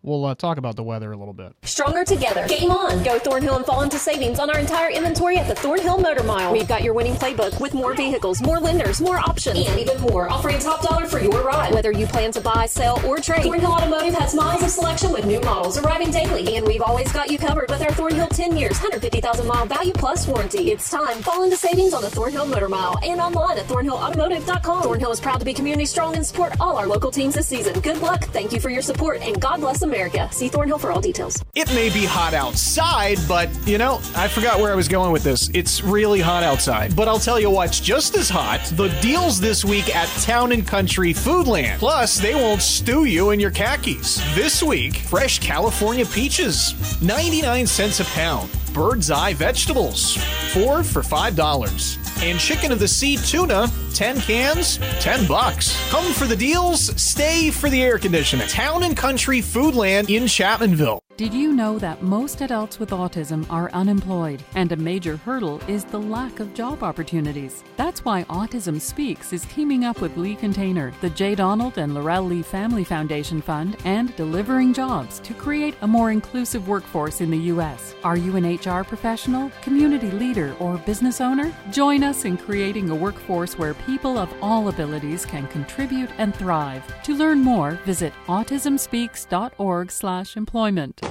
we'll 0.03 0.25
uh, 0.25 0.35
talk 0.35 0.57
about 0.57 0.75
the 0.75 0.83
weather 0.83 1.11
a 1.11 1.17
little 1.17 1.33
bit. 1.33 1.55
Stronger 1.63 2.03
together. 2.03 2.47
Game 2.47 2.69
on. 2.69 3.01
Go 3.03 3.17
Thornhill 3.17 3.55
and 3.55 3.65
fall 3.65 3.81
into 3.81 3.97
savings 3.97 4.37
on 4.37 4.49
our 4.49 4.59
entire 4.59 4.91
inventory 4.91 5.37
at 5.37 5.47
the 5.47 5.55
Thornhill 5.55 5.97
Motor 5.97 6.23
Mile. 6.23 6.51
We've 6.51 6.67
got 6.67 6.83
your 6.83 6.93
winning 6.93 7.13
playbook 7.15 7.59
with 7.59 7.73
more 7.73 7.95
vehicles, 7.95 8.41
more 8.41 8.59
lenders, 8.59 9.01
more 9.01 9.17
options, 9.17 9.57
and 9.65 9.79
even 9.79 9.99
more. 10.01 10.29
Offering 10.29 10.59
top 10.59 10.81
dollar 10.83 11.07
for 11.07 11.19
your 11.19 11.41
ride. 11.43 11.73
Whether 11.73 11.91
you 11.91 12.05
plan 12.05 12.31
to 12.33 12.41
buy, 12.41 12.65
sell, 12.67 13.03
or 13.05 13.17
trade, 13.17 13.43
Thornhill 13.43 13.71
Automotive 13.71 14.13
has 14.15 14.35
miles 14.35 14.61
of 14.61 14.69
selection 14.69 15.11
with 15.11 15.25
new 15.25 15.39
models 15.41 15.77
arriving 15.77 16.11
daily. 16.11 16.55
And 16.55 16.67
we've 16.67 16.81
always 16.81 17.11
got 17.11 17.31
you 17.31 17.37
covered 17.37 17.69
with 17.69 17.81
our 17.81 17.91
Thornhill 17.91 18.27
10 18.27 18.57
years, 18.57 18.73
150,000 18.73 19.47
mile 19.47 19.65
value 19.65 19.93
plus 19.93 20.27
warranty. 20.27 20.71
It's 20.71 20.89
time. 20.89 21.21
Fall 21.21 21.43
into 21.43 21.55
savings 21.55 21.93
on 21.93 22.01
the 22.01 22.09
Thornhill 22.09 22.45
Motor 22.45 22.69
Mile 22.69 22.99
and 23.03 23.19
online 23.21 23.57
at 23.57 23.65
thornhillautomotive.com. 23.67 24.83
Thornhill 24.83 25.11
is 25.11 25.21
proud 25.21 25.39
to 25.39 25.45
be 25.45 25.53
community 25.53 25.85
strong 25.85 26.15
and 26.15 26.25
support 26.25 26.53
all 26.59 26.77
our 26.77 26.87
local 26.87 27.09
teams 27.11 27.35
this 27.35 27.47
season. 27.47 27.79
Good 27.79 28.01
luck. 28.01 28.25
Thank 28.25 28.51
you 28.51 28.59
for 28.59 28.69
your 28.69 28.81
support 28.81 29.21
and 29.21 29.39
God 29.39 29.61
bless 29.61 29.81
America. 29.81 29.92
See 30.31 30.47
Thornhill 30.47 30.79
for 30.79 30.91
all 30.91 31.01
details. 31.01 31.43
It 31.53 31.67
may 31.75 31.89
be 31.89 32.03
hot 32.05 32.33
outside, 32.33 33.19
but 33.27 33.49
you 33.67 33.77
know, 33.77 34.01
I 34.15 34.27
forgot 34.27 34.59
where 34.59 34.71
I 34.71 34.75
was 34.75 34.87
going 34.87 35.11
with 35.11 35.23
this. 35.23 35.49
It's 35.53 35.83
really 35.83 36.19
hot 36.19 36.43
outside. 36.43 36.95
But 36.95 37.07
I'll 37.07 37.19
tell 37.19 37.39
you 37.39 37.49
what's 37.49 37.79
just 37.79 38.15
as 38.15 38.29
hot 38.29 38.61
the 38.75 38.87
deals 39.01 39.39
this 39.39 39.63
week 39.63 39.95
at 39.95 40.07
Town 40.23 40.51
and 40.51 40.65
Country 40.65 41.13
Foodland. 41.13 41.77
Plus, 41.77 42.17
they 42.19 42.33
won't 42.33 42.61
stew 42.61 43.05
you 43.05 43.29
in 43.29 43.39
your 43.39 43.51
khakis. 43.51 44.17
This 44.35 44.63
week, 44.63 44.97
fresh 44.97 45.39
California 45.39 46.05
peaches, 46.05 46.73
99 47.01 47.67
cents 47.67 47.99
a 47.99 48.05
pound. 48.05 48.49
Birds 48.73 49.11
Eye 49.11 49.33
vegetables, 49.35 50.17
four 50.51 50.83
for 50.83 51.01
$5. 51.03 52.02
And 52.23 52.39
chicken 52.39 52.71
of 52.71 52.79
the 52.79 52.87
sea 52.87 53.17
tuna, 53.17 53.69
10 53.93 54.21
cans, 54.21 54.77
10 55.01 55.27
bucks. 55.27 55.77
Come 55.89 56.13
for 56.13 56.25
the 56.25 56.37
deals, 56.37 56.79
stay 56.99 57.51
for 57.51 57.69
the 57.69 57.83
air 57.83 57.97
conditioning. 57.97 58.47
Town 58.47 58.83
and 58.83 58.95
Country 58.95 59.39
Foodland 59.39 60.09
in 60.09 60.23
Chapmanville. 60.23 61.02
Did 61.15 61.31
you 61.31 61.53
know 61.53 61.77
that 61.77 62.01
most 62.01 62.41
adults 62.41 62.79
with 62.79 62.89
autism 62.89 63.45
are 63.47 63.69
unemployed 63.69 64.43
and 64.55 64.71
a 64.71 64.75
major 64.75 65.15
hurdle 65.15 65.61
is 65.67 65.85
the 65.85 65.99
lack 65.99 66.39
of 66.39 66.55
job 66.55 66.81
opportunities? 66.81 67.63
That's 67.77 68.03
why 68.03 68.23
Autism 68.23 68.81
Speaks 68.81 69.31
is 69.31 69.45
teaming 69.45 69.85
up 69.85 70.01
with 70.01 70.17
Lee 70.17 70.35
Container, 70.35 70.91
the 71.01 71.11
J. 71.11 71.35
Donald 71.35 71.77
and 71.77 71.93
Laurel 71.93 72.23
Lee 72.23 72.41
Family 72.41 72.83
Foundation 72.83 73.43
Fund, 73.43 73.77
and 73.85 74.15
Delivering 74.15 74.73
Jobs 74.73 75.19
to 75.19 75.35
create 75.35 75.75
a 75.81 75.87
more 75.87 76.09
inclusive 76.09 76.67
workforce 76.67 77.21
in 77.21 77.29
the 77.29 77.37
U.S. 77.37 77.93
Are 78.03 78.17
you 78.17 78.35
an 78.35 78.55
HR 78.55 78.83
professional, 78.83 79.51
community 79.61 80.09
leader, 80.09 80.55
or 80.59 80.79
business 80.79 81.21
owner? 81.21 81.55
Join 81.71 82.01
us 82.01 82.25
in 82.25 82.37
creating 82.37 82.89
a 82.89 82.95
workforce 82.95 83.55
where 83.55 83.75
people 83.75 84.17
of 84.17 84.33
all 84.41 84.69
abilities 84.69 85.27
can 85.27 85.45
contribute 85.49 86.09
and 86.17 86.35
thrive. 86.35 86.81
To 87.03 87.13
learn 87.13 87.41
more, 87.41 87.73
visit 87.85 88.13
autismspeaks.org/employment. 88.25 91.02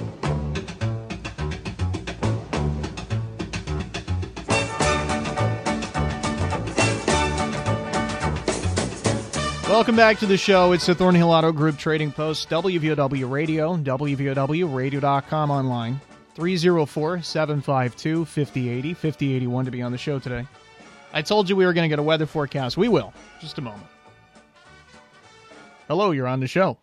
Welcome 9.68 9.96
back 9.96 10.18
to 10.18 10.26
the 10.26 10.37
show. 10.37 10.72
It's 10.72 10.87
the 10.87 10.94
Thornhill 10.94 11.30
Auto 11.30 11.50
Group 11.50 11.78
Trading 11.78 12.12
Post, 12.12 12.50
WVOW 12.50 13.28
Radio, 13.30 13.75
WVOWradio.com 13.76 15.50
online. 15.50 16.00
304 16.34 17.22
752 17.22 18.25
5080, 18.25 18.94
5081 18.94 19.64
to 19.64 19.70
be 19.70 19.82
on 19.82 19.90
the 19.90 19.99
show 19.99 20.18
today. 20.18 20.46
I 21.12 21.22
told 21.22 21.49
you 21.49 21.56
we 21.56 21.64
were 21.66 21.72
going 21.72 21.84
to 21.84 21.88
get 21.88 21.99
a 21.99 22.02
weather 22.02 22.26
forecast. 22.26 22.76
We 22.76 22.88
will. 22.88 23.12
Just 23.40 23.58
a 23.58 23.61
moment. 23.62 23.87
Hello, 25.88 26.11
you're 26.11 26.28
on 26.28 26.40
the 26.40 26.46
show. 26.46 26.78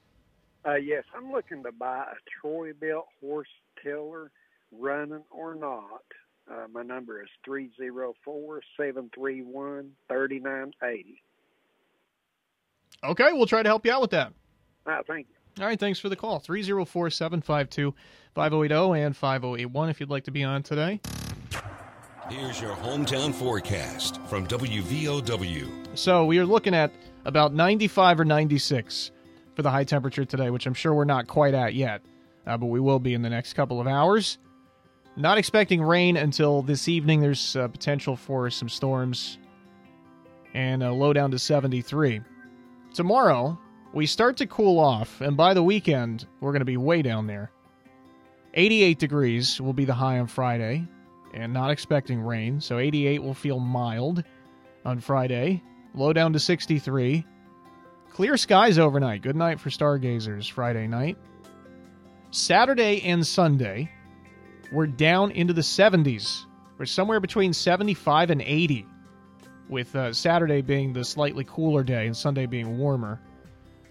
Uh, 0.65 0.75
yes, 0.75 1.03
I'm 1.15 1.31
looking 1.31 1.63
to 1.63 1.71
buy 1.71 2.03
a 2.03 2.15
Troy-Bilt 2.41 3.05
horse 3.21 3.47
tiller, 3.83 4.31
running 4.71 5.23
or 5.31 5.55
not. 5.55 6.03
Uh, 6.51 6.67
my 6.71 6.81
number 6.81 7.21
is 7.21 7.29
three 7.45 7.69
zero 7.77 8.13
four 8.25 8.61
seven 8.75 9.09
three 9.13 9.41
one 9.41 9.91
thirty 10.09 10.39
nine 10.39 10.73
eighty. 10.83 11.21
Okay, 13.03 13.31
we'll 13.33 13.45
try 13.45 13.61
to 13.61 13.69
help 13.69 13.85
you 13.85 13.91
out 13.91 14.01
with 14.01 14.11
that. 14.11 14.33
Uh, 14.85 14.97
thank 15.07 15.27
you. 15.29 15.35
All 15.63 15.67
right, 15.67 15.79
thanks 15.79 15.99
for 15.99 16.09
the 16.09 16.15
call. 16.15 16.39
304 16.39 17.09
752 17.09 17.93
5080 18.33 19.01
and 19.01 19.15
5081 19.15 19.89
if 19.89 19.99
you'd 19.99 20.09
like 20.09 20.23
to 20.23 20.31
be 20.31 20.43
on 20.43 20.63
today. 20.63 21.01
Here's 22.29 22.61
your 22.61 22.75
hometown 22.75 23.33
forecast 23.33 24.21
from 24.27 24.47
WVOW. 24.47 25.97
So 25.97 26.25
we 26.25 26.37
are 26.39 26.45
looking 26.45 26.73
at 26.73 26.91
about 27.25 27.53
95 27.53 28.19
or 28.21 28.25
96 28.25 29.11
for 29.59 29.63
the 29.63 29.71
high 29.71 29.83
temperature 29.83 30.23
today, 30.23 30.49
which 30.49 30.65
I'm 30.65 30.73
sure 30.73 30.93
we're 30.93 31.03
not 31.03 31.27
quite 31.27 31.53
at 31.53 31.73
yet, 31.73 32.01
uh, 32.47 32.55
but 32.55 32.67
we 32.67 32.79
will 32.79 32.97
be 32.97 33.13
in 33.13 33.21
the 33.21 33.29
next 33.29 33.55
couple 33.55 33.81
of 33.81 33.87
hours. 33.87 34.37
Not 35.17 35.37
expecting 35.37 35.81
rain 35.81 36.15
until 36.15 36.61
this 36.61 36.87
evening. 36.87 37.19
There's 37.19 37.57
uh, 37.57 37.67
potential 37.67 38.15
for 38.15 38.49
some 38.49 38.69
storms 38.69 39.37
and 40.53 40.81
a 40.81 40.93
low 40.93 41.11
down 41.11 41.31
to 41.31 41.39
73. 41.39 42.21
Tomorrow, 42.93 43.59
we 43.93 44.05
start 44.05 44.37
to 44.37 44.47
cool 44.47 44.79
off, 44.79 45.19
and 45.19 45.35
by 45.35 45.53
the 45.53 45.61
weekend, 45.61 46.25
we're 46.39 46.53
going 46.53 46.61
to 46.61 46.65
be 46.65 46.77
way 46.77 47.01
down 47.01 47.27
there. 47.27 47.51
88 48.53 48.97
degrees 48.97 49.59
will 49.59 49.73
be 49.73 49.83
the 49.83 49.93
high 49.93 50.19
on 50.19 50.27
Friday, 50.27 50.87
and 51.33 51.51
not 51.51 51.69
expecting 51.69 52.21
rain, 52.21 52.61
so 52.61 52.77
88 52.77 53.21
will 53.21 53.33
feel 53.33 53.59
mild 53.59 54.23
on 54.85 55.01
Friday. 55.01 55.61
Low 55.93 56.13
down 56.13 56.31
to 56.31 56.39
63. 56.39 57.25
Clear 58.13 58.37
skies 58.37 58.77
overnight. 58.77 59.21
Good 59.21 59.35
night 59.35 59.59
for 59.59 59.69
stargazers 59.69 60.47
Friday 60.47 60.87
night. 60.87 61.17
Saturday 62.31 63.01
and 63.03 63.25
Sunday, 63.25 63.89
we're 64.71 64.87
down 64.87 65.31
into 65.31 65.53
the 65.53 65.61
70s. 65.61 66.45
We're 66.77 66.85
somewhere 66.85 67.19
between 67.19 67.53
75 67.53 68.29
and 68.29 68.41
80, 68.41 68.85
with 69.69 69.95
uh, 69.95 70.13
Saturday 70.13 70.61
being 70.61 70.93
the 70.93 71.03
slightly 71.03 71.43
cooler 71.43 71.83
day 71.83 72.07
and 72.07 72.15
Sunday 72.15 72.45
being 72.45 72.77
warmer. 72.77 73.19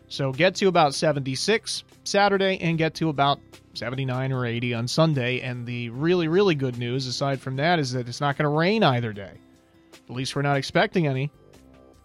So 0.08 0.32
get 0.32 0.54
to 0.56 0.66
about 0.68 0.94
76 0.94 1.84
Saturday 2.04 2.58
and 2.60 2.78
get 2.78 2.94
to 2.94 3.10
about 3.10 3.40
79 3.74 4.32
or 4.32 4.46
80 4.46 4.74
on 4.74 4.88
Sunday. 4.88 5.40
And 5.40 5.66
the 5.66 5.90
really, 5.90 6.28
really 6.28 6.54
good 6.54 6.78
news, 6.78 7.06
aside 7.06 7.40
from 7.40 7.56
that, 7.56 7.78
is 7.78 7.92
that 7.92 8.08
it's 8.08 8.20
not 8.20 8.36
going 8.36 8.44
to 8.50 8.56
rain 8.56 8.82
either 8.82 9.12
day. 9.12 9.32
At 10.08 10.14
least 10.14 10.34
we're 10.34 10.42
not 10.42 10.56
expecting 10.56 11.06
any. 11.06 11.30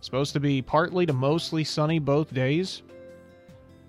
Supposed 0.04 0.34
to 0.34 0.40
be 0.40 0.62
partly 0.62 1.06
to 1.06 1.14
mostly 1.14 1.64
sunny 1.64 1.98
both 1.98 2.34
days. 2.34 2.84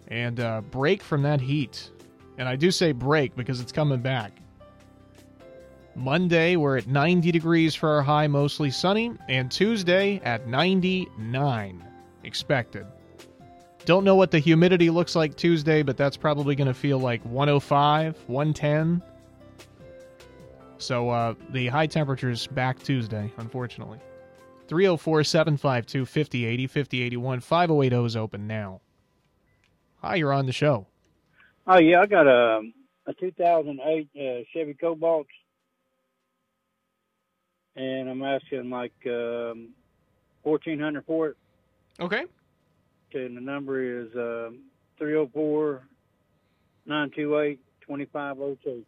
And 0.09 0.38
uh, 0.38 0.61
break 0.61 1.03
from 1.03 1.22
that 1.22 1.40
heat. 1.40 1.90
And 2.38 2.48
I 2.48 2.57
do 2.57 2.70
say 2.70 2.92
break 2.92 3.35
because 3.35 3.61
it's 3.61 3.72
coming 3.72 4.00
back. 4.00 4.33
Monday, 5.96 6.57
we're 6.57 6.77
at 6.77 6.87
90 6.87 7.31
degrees 7.33 7.74
for 7.74 7.88
our 7.88 8.03
high, 8.03 8.27
mostly 8.27 8.70
sunny. 8.70 9.12
And 9.29 9.50
Tuesday 9.50 10.20
at 10.24 10.46
99 10.46 11.85
expected. 12.22 12.87
Don't 13.85 14.05
know 14.05 14.16
what 14.16 14.31
the 14.31 14.38
humidity 14.38 14.90
looks 14.90 15.14
like 15.14 15.37
Tuesday, 15.37 15.83
but 15.83 15.96
that's 15.96 16.16
probably 16.16 16.55
going 16.55 16.68
to 16.68 16.74
feel 16.74 16.98
like 16.98 17.22
105, 17.24 18.16
110. 18.27 19.03
So 20.79 21.11
uh, 21.11 21.35
the 21.50 21.68
high 21.68 21.87
temperatures 21.87 22.46
back 22.46 22.83
Tuesday, 22.83 23.33
unfortunately. 23.37 23.98
304 24.68 25.24
752 25.24 26.07
5080 26.07 26.66
5081 26.66 27.40
5080 27.40 28.07
is 28.07 28.16
open 28.16 28.46
now. 28.46 28.81
Hi, 30.00 30.16
you're 30.16 30.33
on 30.33 30.46
the 30.46 30.53
show. 30.53 30.87
Oh 31.66 31.79
yeah, 31.79 32.00
I 32.00 32.07
got 32.07 32.27
a 32.27 32.62
a 33.07 33.14
2008 33.14 34.09
uh, 34.14 34.44
Chevy 34.53 34.74
Cobalt, 34.74 35.27
and 37.77 38.09
I'm 38.09 38.22
asking 38.22 38.70
like 38.70 38.94
um, 39.07 39.70
1400 40.42 41.05
for 41.07 41.29
it. 41.29 41.37
Okay. 42.00 42.24
And 43.12 43.37
the 43.37 43.40
number 43.40 44.03
is 44.03 44.09
um, 44.16 44.59
304 44.98 45.83
928 46.87 47.61
2502. 47.81 48.85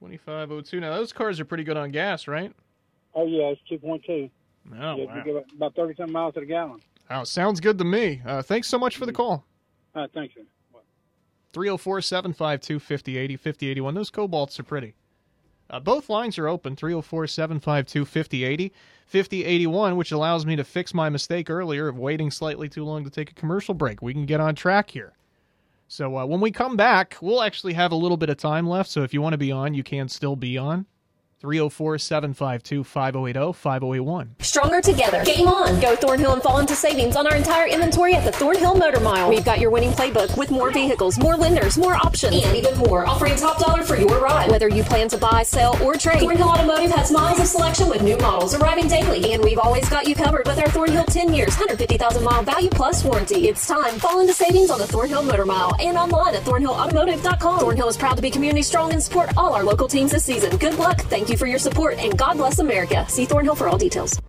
2502. 0.00 0.80
Now, 0.80 0.96
those 0.96 1.12
cars 1.12 1.38
are 1.38 1.44
pretty 1.44 1.64
good 1.64 1.76
on 1.76 1.90
gas, 1.90 2.26
right? 2.26 2.52
Oh 3.14 3.26
yeah, 3.26 3.52
it's 3.52 3.60
2.2. 3.70 4.30
Oh, 4.80 4.96
you 4.96 5.06
wow. 5.06 5.44
about 5.56 5.74
30 5.74 5.94
something 5.96 6.12
miles 6.12 6.34
to 6.34 6.40
the 6.40 6.46
gallon. 6.46 6.80
Oh, 7.10 7.24
sounds 7.24 7.60
good 7.60 7.78
to 7.78 7.84
me. 7.84 8.22
Uh, 8.24 8.42
thanks 8.42 8.68
so 8.68 8.78
much 8.78 8.96
for 8.96 9.06
the 9.06 9.12
call. 9.12 9.44
All 9.94 10.02
right, 10.02 10.10
thanks. 10.12 10.34
Sir. 10.34 10.42
304 11.52 12.00
752 12.00 12.78
5080 12.78 13.36
5081. 13.36 13.94
Those 13.94 14.10
cobalts 14.10 14.58
are 14.58 14.62
pretty. 14.62 14.94
Uh, 15.70 15.80
both 15.80 16.08
lines 16.08 16.38
are 16.38 16.48
open 16.48 16.76
304 16.76 17.26
752 17.26 18.04
5080 18.04 18.72
5081, 19.06 19.96
which 19.96 20.12
allows 20.12 20.46
me 20.46 20.56
to 20.56 20.64
fix 20.64 20.94
my 20.94 21.08
mistake 21.08 21.50
earlier 21.50 21.88
of 21.88 21.98
waiting 21.98 22.30
slightly 22.30 22.68
too 22.68 22.84
long 22.84 23.04
to 23.04 23.10
take 23.10 23.30
a 23.30 23.34
commercial 23.34 23.74
break. 23.74 24.02
We 24.02 24.12
can 24.12 24.26
get 24.26 24.40
on 24.40 24.54
track 24.54 24.90
here. 24.90 25.12
So 25.88 26.16
uh, 26.16 26.26
when 26.26 26.40
we 26.40 26.50
come 26.50 26.76
back, 26.76 27.16
we'll 27.20 27.42
actually 27.42 27.74
have 27.74 27.92
a 27.92 27.96
little 27.96 28.16
bit 28.16 28.30
of 28.30 28.38
time 28.38 28.66
left. 28.66 28.88
So 28.90 29.02
if 29.02 29.12
you 29.12 29.20
want 29.20 29.34
to 29.34 29.38
be 29.38 29.52
on, 29.52 29.74
you 29.74 29.82
can 29.82 30.08
still 30.08 30.36
be 30.36 30.56
on. 30.56 30.86
304 31.42 31.98
752 31.98 32.84
5080 32.84 33.52
5081. 33.52 34.36
Stronger 34.38 34.80
together. 34.80 35.24
Game 35.24 35.48
on. 35.48 35.80
Go 35.80 35.96
Thornhill 35.96 36.34
and 36.34 36.42
fall 36.42 36.60
into 36.60 36.76
savings 36.76 37.16
on 37.16 37.26
our 37.26 37.34
entire 37.34 37.66
inventory 37.66 38.14
at 38.14 38.24
the 38.24 38.30
Thornhill 38.30 38.76
Motor 38.76 39.00
Mile. 39.00 39.28
We've 39.28 39.44
got 39.44 39.58
your 39.58 39.72
winning 39.72 39.90
playbook 39.90 40.38
with 40.38 40.52
more 40.52 40.70
vehicles, 40.70 41.18
more 41.18 41.34
lenders, 41.34 41.76
more 41.76 41.96
options, 41.96 42.44
and 42.44 42.56
even 42.56 42.78
more, 42.78 43.04
offering 43.06 43.34
top 43.34 43.58
dollar 43.58 43.82
for 43.82 43.96
your 43.96 44.20
ride. 44.20 44.52
Whether 44.52 44.68
you 44.68 44.84
plan 44.84 45.08
to 45.08 45.18
buy, 45.18 45.42
sell, 45.42 45.76
or 45.82 45.96
trade, 45.96 46.20
Thornhill 46.20 46.48
Automotive 46.48 46.92
has 46.92 47.10
miles 47.10 47.40
of 47.40 47.48
selection 47.48 47.88
with 47.88 48.02
new 48.02 48.16
models 48.18 48.54
arriving 48.54 48.86
daily. 48.86 49.32
And 49.32 49.42
we've 49.42 49.58
always 49.58 49.88
got 49.88 50.06
you 50.06 50.14
covered 50.14 50.46
with 50.46 50.60
our 50.60 50.68
Thornhill 50.68 51.06
10 51.06 51.34
years, 51.34 51.48
150,000 51.48 52.22
mile 52.22 52.44
value 52.44 52.70
plus 52.70 53.02
warranty. 53.02 53.48
It's 53.48 53.66
time. 53.66 53.98
Fall 53.98 54.20
into 54.20 54.32
savings 54.32 54.70
on 54.70 54.78
the 54.78 54.86
Thornhill 54.86 55.24
Motor 55.24 55.44
Mile 55.44 55.74
and 55.80 55.96
online 55.96 56.36
at 56.36 56.42
thornhillautomotive.com. 56.42 57.58
Thornhill 57.58 57.88
is 57.88 57.96
proud 57.96 58.14
to 58.14 58.22
be 58.22 58.30
community 58.30 58.62
strong 58.62 58.92
and 58.92 59.02
support 59.02 59.30
all 59.36 59.54
our 59.54 59.64
local 59.64 59.88
teams 59.88 60.12
this 60.12 60.24
season. 60.24 60.56
Good 60.56 60.78
luck. 60.78 61.00
Thank 61.02 61.28
you 61.28 61.31
for 61.36 61.46
your 61.46 61.58
support 61.58 61.98
and 61.98 62.16
God 62.16 62.36
bless 62.36 62.58
America. 62.58 63.06
See 63.08 63.24
Thornhill 63.24 63.56
for 63.56 63.68
all 63.68 63.78
details. 63.78 64.20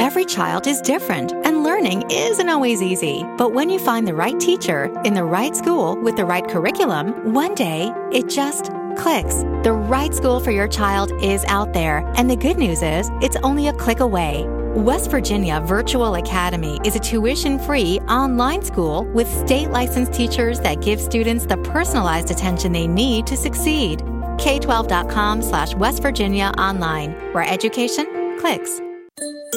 Every 0.00 0.24
child 0.24 0.66
is 0.66 0.80
different, 0.80 1.32
and 1.44 1.62
learning 1.62 2.02
isn't 2.10 2.48
always 2.48 2.82
easy. 2.82 3.24
But 3.38 3.52
when 3.52 3.70
you 3.70 3.78
find 3.78 4.08
the 4.08 4.14
right 4.14 4.38
teacher 4.40 4.90
in 5.04 5.14
the 5.14 5.22
right 5.22 5.54
school 5.54 5.96
with 6.02 6.16
the 6.16 6.24
right 6.24 6.46
curriculum, 6.48 7.32
one 7.32 7.54
day 7.54 7.92
it 8.10 8.28
just 8.28 8.72
clicks. 8.96 9.44
The 9.62 9.72
right 9.72 10.12
school 10.12 10.40
for 10.40 10.50
your 10.50 10.66
child 10.66 11.12
is 11.22 11.44
out 11.44 11.72
there, 11.72 11.98
and 12.16 12.28
the 12.28 12.34
good 12.34 12.58
news 12.58 12.82
is 12.82 13.08
it's 13.22 13.36
only 13.44 13.68
a 13.68 13.72
click 13.72 14.00
away. 14.00 14.46
West 14.74 15.10
Virginia 15.10 15.60
Virtual 15.60 16.14
Academy 16.16 16.80
is 16.84 16.96
a 16.96 17.00
tuition 17.00 17.58
free 17.58 18.00
online 18.08 18.62
school 18.62 19.04
with 19.12 19.28
state 19.46 19.70
licensed 19.70 20.12
teachers 20.12 20.58
that 20.60 20.82
give 20.82 21.00
students 21.00 21.46
the 21.46 21.58
personalized 21.58 22.30
attention 22.30 22.72
they 22.72 22.88
need 22.88 23.26
to 23.26 23.36
succeed. 23.36 24.02
K12.com 24.40 25.42
slash 25.42 25.74
West 25.74 26.02
Virginia 26.02 26.52
online, 26.58 27.12
where 27.32 27.44
education 27.44 28.38
clicks. 28.40 28.89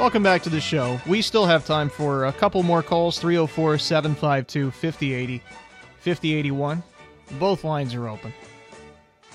Welcome 0.00 0.22
back 0.22 0.42
to 0.44 0.48
the 0.48 0.62
show. 0.62 0.98
We 1.06 1.20
still 1.20 1.44
have 1.44 1.66
time 1.66 1.90
for 1.90 2.24
a 2.24 2.32
couple 2.32 2.62
more 2.62 2.82
calls 2.82 3.18
304 3.18 3.76
752 3.76 4.70
5080 4.70 5.42
5081. 5.98 6.82
Both 7.38 7.64
lines 7.64 7.94
are 7.94 8.08
open. 8.08 8.32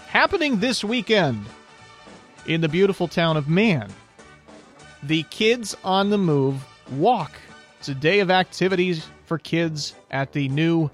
Happening 0.08 0.60
this 0.60 0.84
weekend 0.84 1.46
in 2.48 2.62
the 2.62 2.68
beautiful 2.68 3.08
town 3.08 3.38
of 3.38 3.48
Man. 3.48 3.94
The 5.04 5.22
Kids 5.30 5.78
on 5.84 6.10
the 6.10 6.18
Move 6.18 6.66
Walk. 6.94 7.34
It's 7.78 7.90
a 7.90 7.94
day 7.94 8.20
of 8.20 8.32
activities 8.32 9.08
for 9.26 9.38
kids 9.38 9.94
at 10.10 10.32
the 10.32 10.50
new 10.50 10.90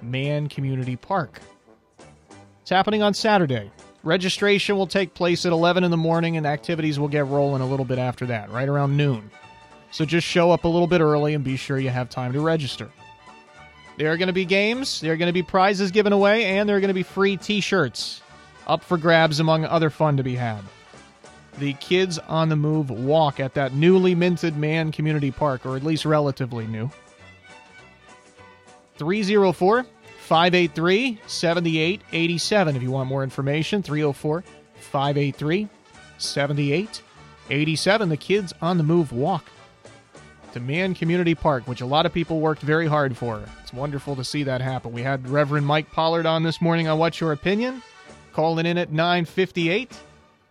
Man 0.00 0.48
Community 0.48 0.96
Park. 0.96 1.42
It's 2.62 2.70
happening 2.70 3.02
on 3.02 3.12
Saturday. 3.12 3.70
Registration 4.02 4.76
will 4.76 4.86
take 4.86 5.12
place 5.12 5.44
at 5.44 5.52
11 5.52 5.84
in 5.84 5.90
the 5.90 5.96
morning, 5.96 6.36
and 6.36 6.46
activities 6.46 6.98
will 6.98 7.08
get 7.08 7.26
rolling 7.26 7.60
a 7.60 7.66
little 7.66 7.84
bit 7.84 7.98
after 7.98 8.26
that, 8.26 8.50
right 8.50 8.68
around 8.68 8.96
noon. 8.96 9.30
So 9.90 10.04
just 10.04 10.26
show 10.26 10.50
up 10.52 10.64
a 10.64 10.68
little 10.68 10.86
bit 10.86 11.00
early 11.00 11.34
and 11.34 11.44
be 11.44 11.56
sure 11.56 11.78
you 11.78 11.90
have 11.90 12.08
time 12.08 12.32
to 12.32 12.40
register. 12.40 12.88
There 13.98 14.10
are 14.10 14.16
going 14.16 14.28
to 14.28 14.32
be 14.32 14.46
games, 14.46 15.00
there 15.00 15.12
are 15.12 15.16
going 15.16 15.28
to 15.28 15.34
be 15.34 15.42
prizes 15.42 15.90
given 15.90 16.14
away, 16.14 16.44
and 16.44 16.66
there 16.66 16.76
are 16.76 16.80
going 16.80 16.88
to 16.88 16.94
be 16.94 17.02
free 17.02 17.36
t 17.36 17.60
shirts 17.60 18.22
up 18.66 18.82
for 18.82 18.96
grabs, 18.96 19.40
among 19.40 19.64
other 19.64 19.90
fun 19.90 20.16
to 20.16 20.22
be 20.22 20.36
had. 20.36 20.62
The 21.58 21.74
Kids 21.74 22.18
on 22.18 22.48
the 22.48 22.56
Move 22.56 22.88
walk 22.88 23.40
at 23.40 23.54
that 23.54 23.74
newly 23.74 24.14
minted 24.14 24.56
Man 24.56 24.92
Community 24.92 25.30
Park, 25.30 25.66
or 25.66 25.76
at 25.76 25.82
least 25.82 26.06
relatively 26.06 26.66
new. 26.66 26.90
304 28.96 29.84
583 30.30 31.18
7887 31.26 32.76
if 32.76 32.82
you 32.84 32.92
want 32.92 33.08
more 33.08 33.24
information. 33.24 33.82
304 33.82 34.44
583 34.76 35.68
7887. 36.18 38.08
The 38.08 38.16
Kids 38.16 38.52
on 38.62 38.78
the 38.78 38.84
Move 38.84 39.10
walk 39.10 39.46
to 40.52 40.60
Man 40.60 40.94
Community 40.94 41.34
Park, 41.34 41.66
which 41.66 41.80
a 41.80 41.86
lot 41.86 42.06
of 42.06 42.12
people 42.12 42.38
worked 42.38 42.62
very 42.62 42.86
hard 42.86 43.16
for. 43.16 43.42
It's 43.60 43.72
wonderful 43.72 44.14
to 44.14 44.22
see 44.22 44.44
that 44.44 44.60
happen. 44.60 44.92
We 44.92 45.02
had 45.02 45.28
Reverend 45.28 45.66
Mike 45.66 45.90
Pollard 45.90 46.26
on 46.26 46.44
this 46.44 46.60
morning 46.60 46.86
on 46.86 46.96
What's 46.96 47.20
Your 47.20 47.32
Opinion, 47.32 47.82
calling 48.32 48.66
in 48.66 48.78
at 48.78 48.92
958. 48.92 49.98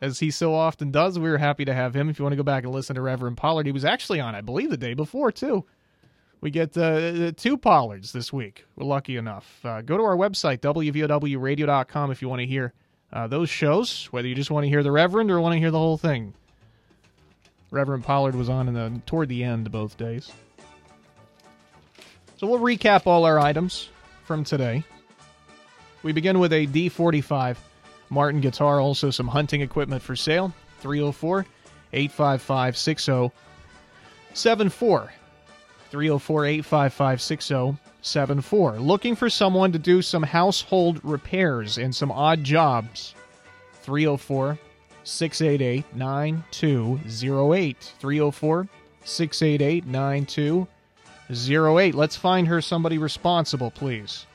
As 0.02 0.20
he 0.20 0.30
so 0.30 0.54
often 0.54 0.92
does, 0.92 1.18
we 1.18 1.30
were 1.30 1.38
happy 1.38 1.64
to 1.64 1.74
have 1.74 1.96
him. 1.96 2.10
If 2.10 2.20
you 2.20 2.24
want 2.24 2.34
to 2.34 2.38
go 2.38 2.44
back 2.44 2.66
and 2.66 2.74
listen 2.74 2.98
to 2.98 3.02
Reverend 3.02 3.38
Pollard, 3.38 3.66
he 3.66 3.72
was 3.72 3.86
actually 3.86 4.20
on, 4.20 4.36
I 4.36 4.42
believe, 4.42 4.72
the 4.72 4.76
day 4.76 4.94
before, 4.94 5.32
too. 5.32 5.64
We 6.42 6.52
get 6.52 6.78
uh, 6.78 7.32
two 7.34 7.58
Pollards 7.58 8.14
this 8.14 8.32
week. 8.32 8.66
We're 8.76 8.86
lucky 8.86 9.18
enough. 9.18 9.60
Uh, 9.64 9.82
go 9.82 9.98
to 9.98 10.04
our 10.04 10.16
website, 10.16 10.60
WVOWradio.com, 10.60 12.12
if 12.12 12.22
you 12.22 12.30
want 12.30 12.40
to 12.40 12.46
hear 12.46 12.74
uh, 13.12 13.28
those 13.28 13.50
shows, 13.50 14.06
whether 14.12 14.28
you 14.28 14.36
just 14.36 14.52
want 14.52 14.64
to 14.64 14.70
hear 14.70 14.84
the 14.84 14.92
Reverend 14.92 15.32
or 15.32 15.42
want 15.42 15.54
to 15.54 15.60
hear 15.60 15.72
the 15.72 15.80
whole 15.80 15.98
thing. 15.98 16.34
Reverend 17.72 18.04
Pollard 18.04 18.36
was 18.36 18.50
on 18.50 18.68
in 18.68 18.74
the, 18.74 19.02
toward 19.06 19.30
the 19.30 19.44
end 19.44 19.72
both 19.72 19.96
days. 19.98 20.32
So 22.38 22.48
we'll 22.48 22.60
recap 22.60 23.06
all 23.06 23.26
our 23.26 23.38
items 23.38 23.90
from 24.24 24.46
today. 24.46 24.84
We 26.04 26.14
begin 26.14 26.40
with 26.40 26.54
a 26.54 26.68
D45 26.68 27.58
Martin 28.10 28.40
guitar, 28.40 28.80
also 28.80 29.12
some 29.12 29.28
hunting 29.28 29.60
equipment 29.62 30.02
for 30.02 30.16
sale. 30.16 30.54
304 30.80 31.46
855 31.92 32.78
6074. 32.78 35.12
304 35.90 36.46
855 36.46 37.22
6074. 37.22 38.80
Looking 38.80 39.16
for 39.16 39.30
someone 39.30 39.72
to 39.72 39.80
do 39.80 40.02
some 40.02 40.24
household 40.24 41.00
repairs 41.04 41.78
and 41.78 41.96
some 41.96 42.12
odd 42.12 42.44
jobs. 42.44 43.16
304 43.82 44.60
688 45.04 45.96
9208. 45.96 47.94
304 48.00 48.68
688 49.04 49.86
9208. 49.88 51.96
Let's 51.96 52.16
find 52.16 52.48
her 52.48 52.62
somebody 52.62 52.98
responsible, 52.98 53.72
please. 53.72 54.26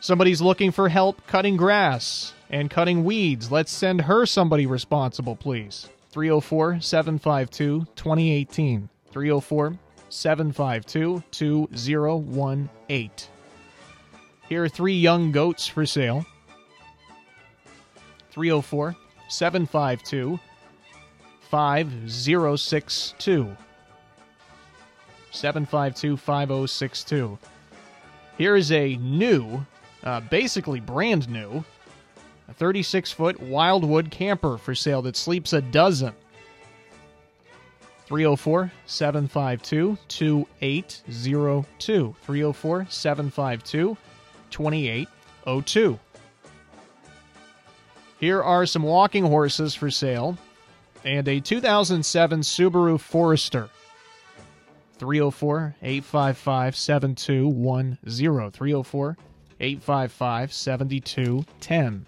Somebody's 0.00 0.42
looking 0.42 0.70
for 0.70 0.88
help 0.88 1.26
cutting 1.26 1.56
grass 1.56 2.34
and 2.50 2.68
cutting 2.68 3.04
weeds. 3.04 3.50
Let's 3.50 3.72
send 3.72 4.02
her 4.02 4.26
somebody 4.26 4.66
responsible, 4.66 5.36
please. 5.36 5.88
304 6.10 6.80
752 6.80 7.86
2018. 7.96 8.88
304 9.14 9.78
752 10.08 11.22
2018. 11.30 13.10
Here 14.48 14.64
are 14.64 14.68
three 14.68 14.96
young 14.96 15.30
goats 15.30 15.68
for 15.68 15.86
sale. 15.86 16.26
304 18.32 18.96
752 19.28 20.40
5062. 21.48 23.56
752 25.30 26.16
5062. 26.16 27.38
Here 28.36 28.56
is 28.56 28.72
a 28.72 28.96
new, 28.96 29.64
uh, 30.02 30.18
basically 30.22 30.80
brand 30.80 31.28
new, 31.28 31.62
a 32.48 32.52
36 32.52 33.12
foot 33.12 33.40
Wildwood 33.40 34.10
camper 34.10 34.58
for 34.58 34.74
sale 34.74 35.02
that 35.02 35.14
sleeps 35.14 35.52
a 35.52 35.60
dozen. 35.60 36.14
304 38.06 38.72
752 38.86 39.98
2802. 40.08 42.16
304 42.22 42.86
752 42.88 43.96
2802. 44.50 45.98
Here 48.20 48.42
are 48.42 48.66
some 48.66 48.82
walking 48.82 49.24
horses 49.24 49.74
for 49.74 49.90
sale 49.90 50.38
and 51.04 51.26
a 51.28 51.40
2007 51.40 52.40
Subaru 52.40 52.98
Forester. 52.98 53.68
304 54.98 55.74
855 55.82 56.76
7210. 56.76 58.50
304 58.50 59.16
855 59.60 60.52
7210. 60.52 62.06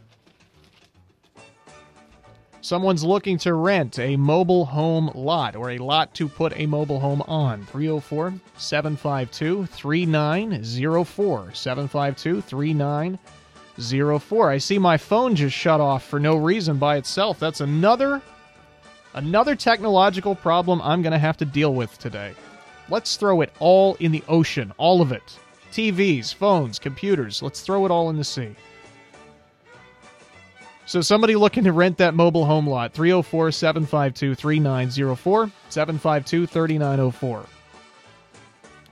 Someone's 2.67 3.05
looking 3.05 3.39
to 3.39 3.55
rent 3.55 3.99
a 4.01 4.17
mobile 4.17 4.65
home 4.65 5.13
lot 5.15 5.55
or 5.55 5.71
a 5.71 5.79
lot 5.79 6.13
to 6.15 6.27
put 6.27 6.59
a 6.59 6.67
mobile 6.67 6.99
home 6.99 7.23
on. 7.29 7.65
304 7.67 8.35
752 8.57 9.67
3904. 9.67 11.55
752 11.55 12.41
3904. 12.41 14.51
I 14.51 14.59
see 14.59 14.81
my 14.81 14.97
phone 14.97 15.37
just 15.37 15.55
shut 15.55 15.81
off 15.81 16.09
for 16.09 16.19
no 16.19 16.35
reason 16.35 16.77
by 16.77 16.97
itself. 16.97 17.39
That's 17.39 17.61
another 17.61 18.21
another 19.15 19.55
technological 19.55 20.35
problem 20.35 20.83
I'm 20.83 21.03
going 21.03 21.13
to 21.13 21.19
have 21.19 21.37
to 21.37 21.45
deal 21.45 21.73
with 21.73 21.97
today. 22.01 22.35
Let's 22.89 23.15
throw 23.15 23.43
it 23.43 23.53
all 23.61 23.95
in 24.01 24.11
the 24.11 24.25
ocean, 24.27 24.73
all 24.77 25.01
of 25.01 25.13
it. 25.13 25.39
TVs, 25.71 26.35
phones, 26.35 26.81
computers, 26.81 27.43
let's 27.43 27.61
throw 27.61 27.87
it 27.87 27.93
all 27.93 28.11
in 28.11 28.17
the 28.17 28.25
sea. 28.25 28.57
So, 30.87 31.01
somebody 31.01 31.35
looking 31.35 31.65
to 31.65 31.73
rent 31.73 31.99
that 31.99 32.15
mobile 32.15 32.45
home 32.45 32.69
lot, 32.69 32.93
304 32.93 33.51
752 33.51 34.37
3904, 34.37 35.51
752 35.69 36.47
3904. 36.47 37.47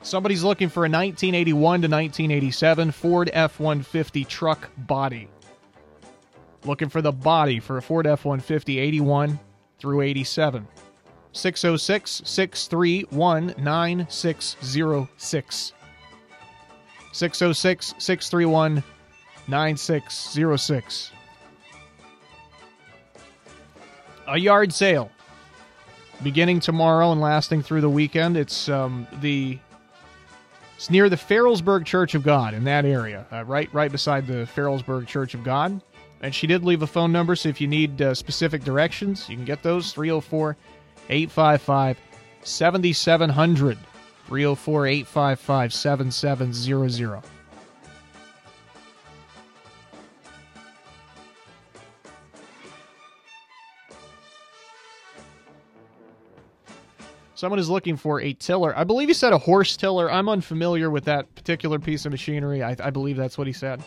Somebody's 0.03 0.43
looking 0.43 0.69
for 0.69 0.81
a 0.81 0.91
1981 0.91 1.83
to 1.83 1.89
1987 1.89 2.91
Ford 2.91 3.31
F 3.33 3.61
150 3.61 4.25
truck 4.25 4.69
body. 4.77 5.29
Looking 6.65 6.89
for 6.89 7.01
the 7.01 7.13
body 7.13 7.61
for 7.61 7.79
a 7.79 7.83
Ford 7.83 8.07
F 8.07 8.25
150 8.25 8.79
81 8.79 9.39
through 9.79 10.03
87. 10.03 10.67
606 11.33 12.23
631 12.25 13.55
9606. 13.57 15.73
606 17.13 17.95
631 17.99 18.83
9606. 19.47 21.13
A 24.27 24.39
yard 24.39 24.73
sale 24.73 25.11
beginning 26.23 26.61
tomorrow 26.61 27.13
and 27.13 27.21
lasting 27.21 27.63
through 27.63 27.81
the 27.81 27.91
weekend. 27.91 28.37
It's 28.37 28.69
um, 28.69 29.07
the 29.21 29.59
it's 30.77 30.91
near 30.91 31.09
the 31.09 31.17
Ferrellsburg 31.17 31.85
Church 31.85 32.15
of 32.15 32.23
God 32.23 32.55
in 32.55 32.65
that 32.65 32.85
area, 32.85 33.27
uh, 33.33 33.45
right 33.45 33.73
right 33.73 33.93
beside 33.93 34.27
the 34.27 34.49
Ferrellsburg 34.55 35.07
Church 35.07 35.35
of 35.35 35.45
God. 35.45 35.81
And 36.23 36.35
she 36.35 36.47
did 36.47 36.65
leave 36.65 36.83
a 36.83 36.87
phone 36.87 37.13
number, 37.13 37.37
so 37.37 37.51
if 37.51 37.61
you 37.61 37.69
need 37.69 38.01
uh, 38.01 38.15
specific 38.15 38.65
directions, 38.65 39.29
you 39.29 39.37
can 39.37 39.45
get 39.45 39.63
those 39.63 39.93
304 39.93 40.57
855 41.11 41.99
7700. 42.43 43.79
304 44.27 44.87
855 44.87 45.75
7700. 45.75 47.34
Someone 57.45 57.61
is 57.61 57.69
looking 57.69 57.99
for 57.99 58.23
a 58.23 58.33
tiller. 58.33 58.75
I 58.75 58.85
believe 58.85 59.09
he 59.09 59.13
said 59.13 59.35
a 59.35 59.39
horse 59.39 59.77
tiller. 59.77 60.11
I'm 60.11 60.31
unfamiliar 60.31 60.89
with 60.89 61.05
that 61.05 61.35
particular 61.35 61.79
piece 61.79 62.07
of 62.07 62.11
machinery. 62.11 62.63
I, 62.63 62.75
I 62.83 62.89
believe 62.89 63.19
that's 63.19 63.37
what 63.37 63.47
he 63.47 63.53
said. 63.53 63.83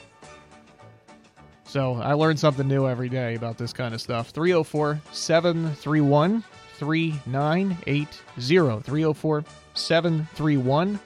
So 1.63 1.95
I 1.95 2.13
learn 2.13 2.37
something 2.37 2.67
new 2.67 2.87
every 2.87 3.09
day 3.09 3.33
about 3.33 3.57
this 3.57 3.73
kind 3.73 3.95
of 3.95 4.01
stuff. 4.01 4.29
304 4.29 5.01
731 5.11 6.43
3980. 6.75 8.81
304 8.83 9.45
731 9.73 10.99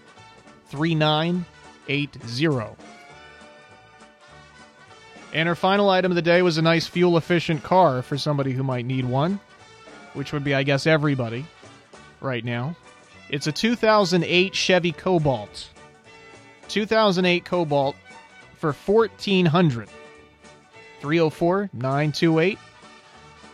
3980. 0.66 2.76
And 5.34 5.48
our 5.48 5.56
final 5.56 5.90
item 5.90 6.12
of 6.12 6.18
the 6.18 6.22
day 6.22 6.42
was 6.42 6.58
a 6.58 6.62
nice 6.62 6.86
fuel 6.86 7.16
efficient 7.16 7.64
car 7.64 8.02
for 8.02 8.18
somebody 8.18 8.52
who 8.52 8.64
might 8.64 8.86
need 8.86 9.06
one, 9.06 9.40
which 10.12 10.34
would 10.34 10.44
be, 10.44 10.54
I 10.54 10.64
guess, 10.64 10.86
everybody 10.86 11.46
right 12.22 12.46
now. 12.46 12.76
It's 13.30 13.48
a 13.48 13.52
2008 13.52 14.54
Chevy 14.54 14.92
Cobalt. 14.92 15.70
2008 16.68 17.46
Cobalt 17.46 17.96
for 18.56 18.74
1400 18.74 19.90
304 21.00 21.70
928 21.74 22.60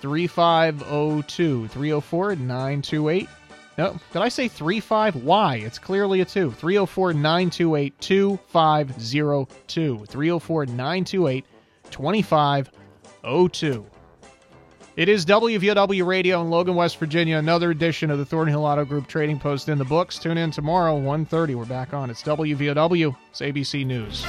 3502. 0.01 1.67
304 1.67 2.35
928. 2.35 3.29
No, 3.77 3.95
did 4.11 4.21
I 4.23 4.29
say 4.29 4.47
35? 4.47 5.17
Why? 5.17 5.57
It's 5.57 5.77
clearly 5.77 6.21
a 6.21 6.25
2. 6.25 6.51
304 6.51 7.13
928 7.13 8.01
2502. 8.01 10.05
304 10.05 10.65
928 10.65 11.45
2502. 11.91 13.85
It 14.97 15.09
is 15.09 15.27
WVOW 15.27 16.07
Radio 16.07 16.41
in 16.41 16.49
Logan, 16.49 16.73
West 16.73 16.97
Virginia. 16.97 17.37
Another 17.37 17.69
edition 17.69 18.09
of 18.09 18.17
the 18.17 18.25
Thornhill 18.25 18.65
Auto 18.65 18.83
Group 18.83 19.05
Trading 19.05 19.37
Post 19.37 19.69
in 19.69 19.77
the 19.77 19.85
books. 19.85 20.17
Tune 20.17 20.39
in 20.39 20.49
tomorrow, 20.49 20.99
1.30. 20.99 21.53
We're 21.53 21.65
back 21.65 21.93
on. 21.93 22.09
It's 22.09 22.23
WVOW. 22.23 23.15
It's 23.29 23.41
ABC 23.41 23.85
News. 23.85 24.25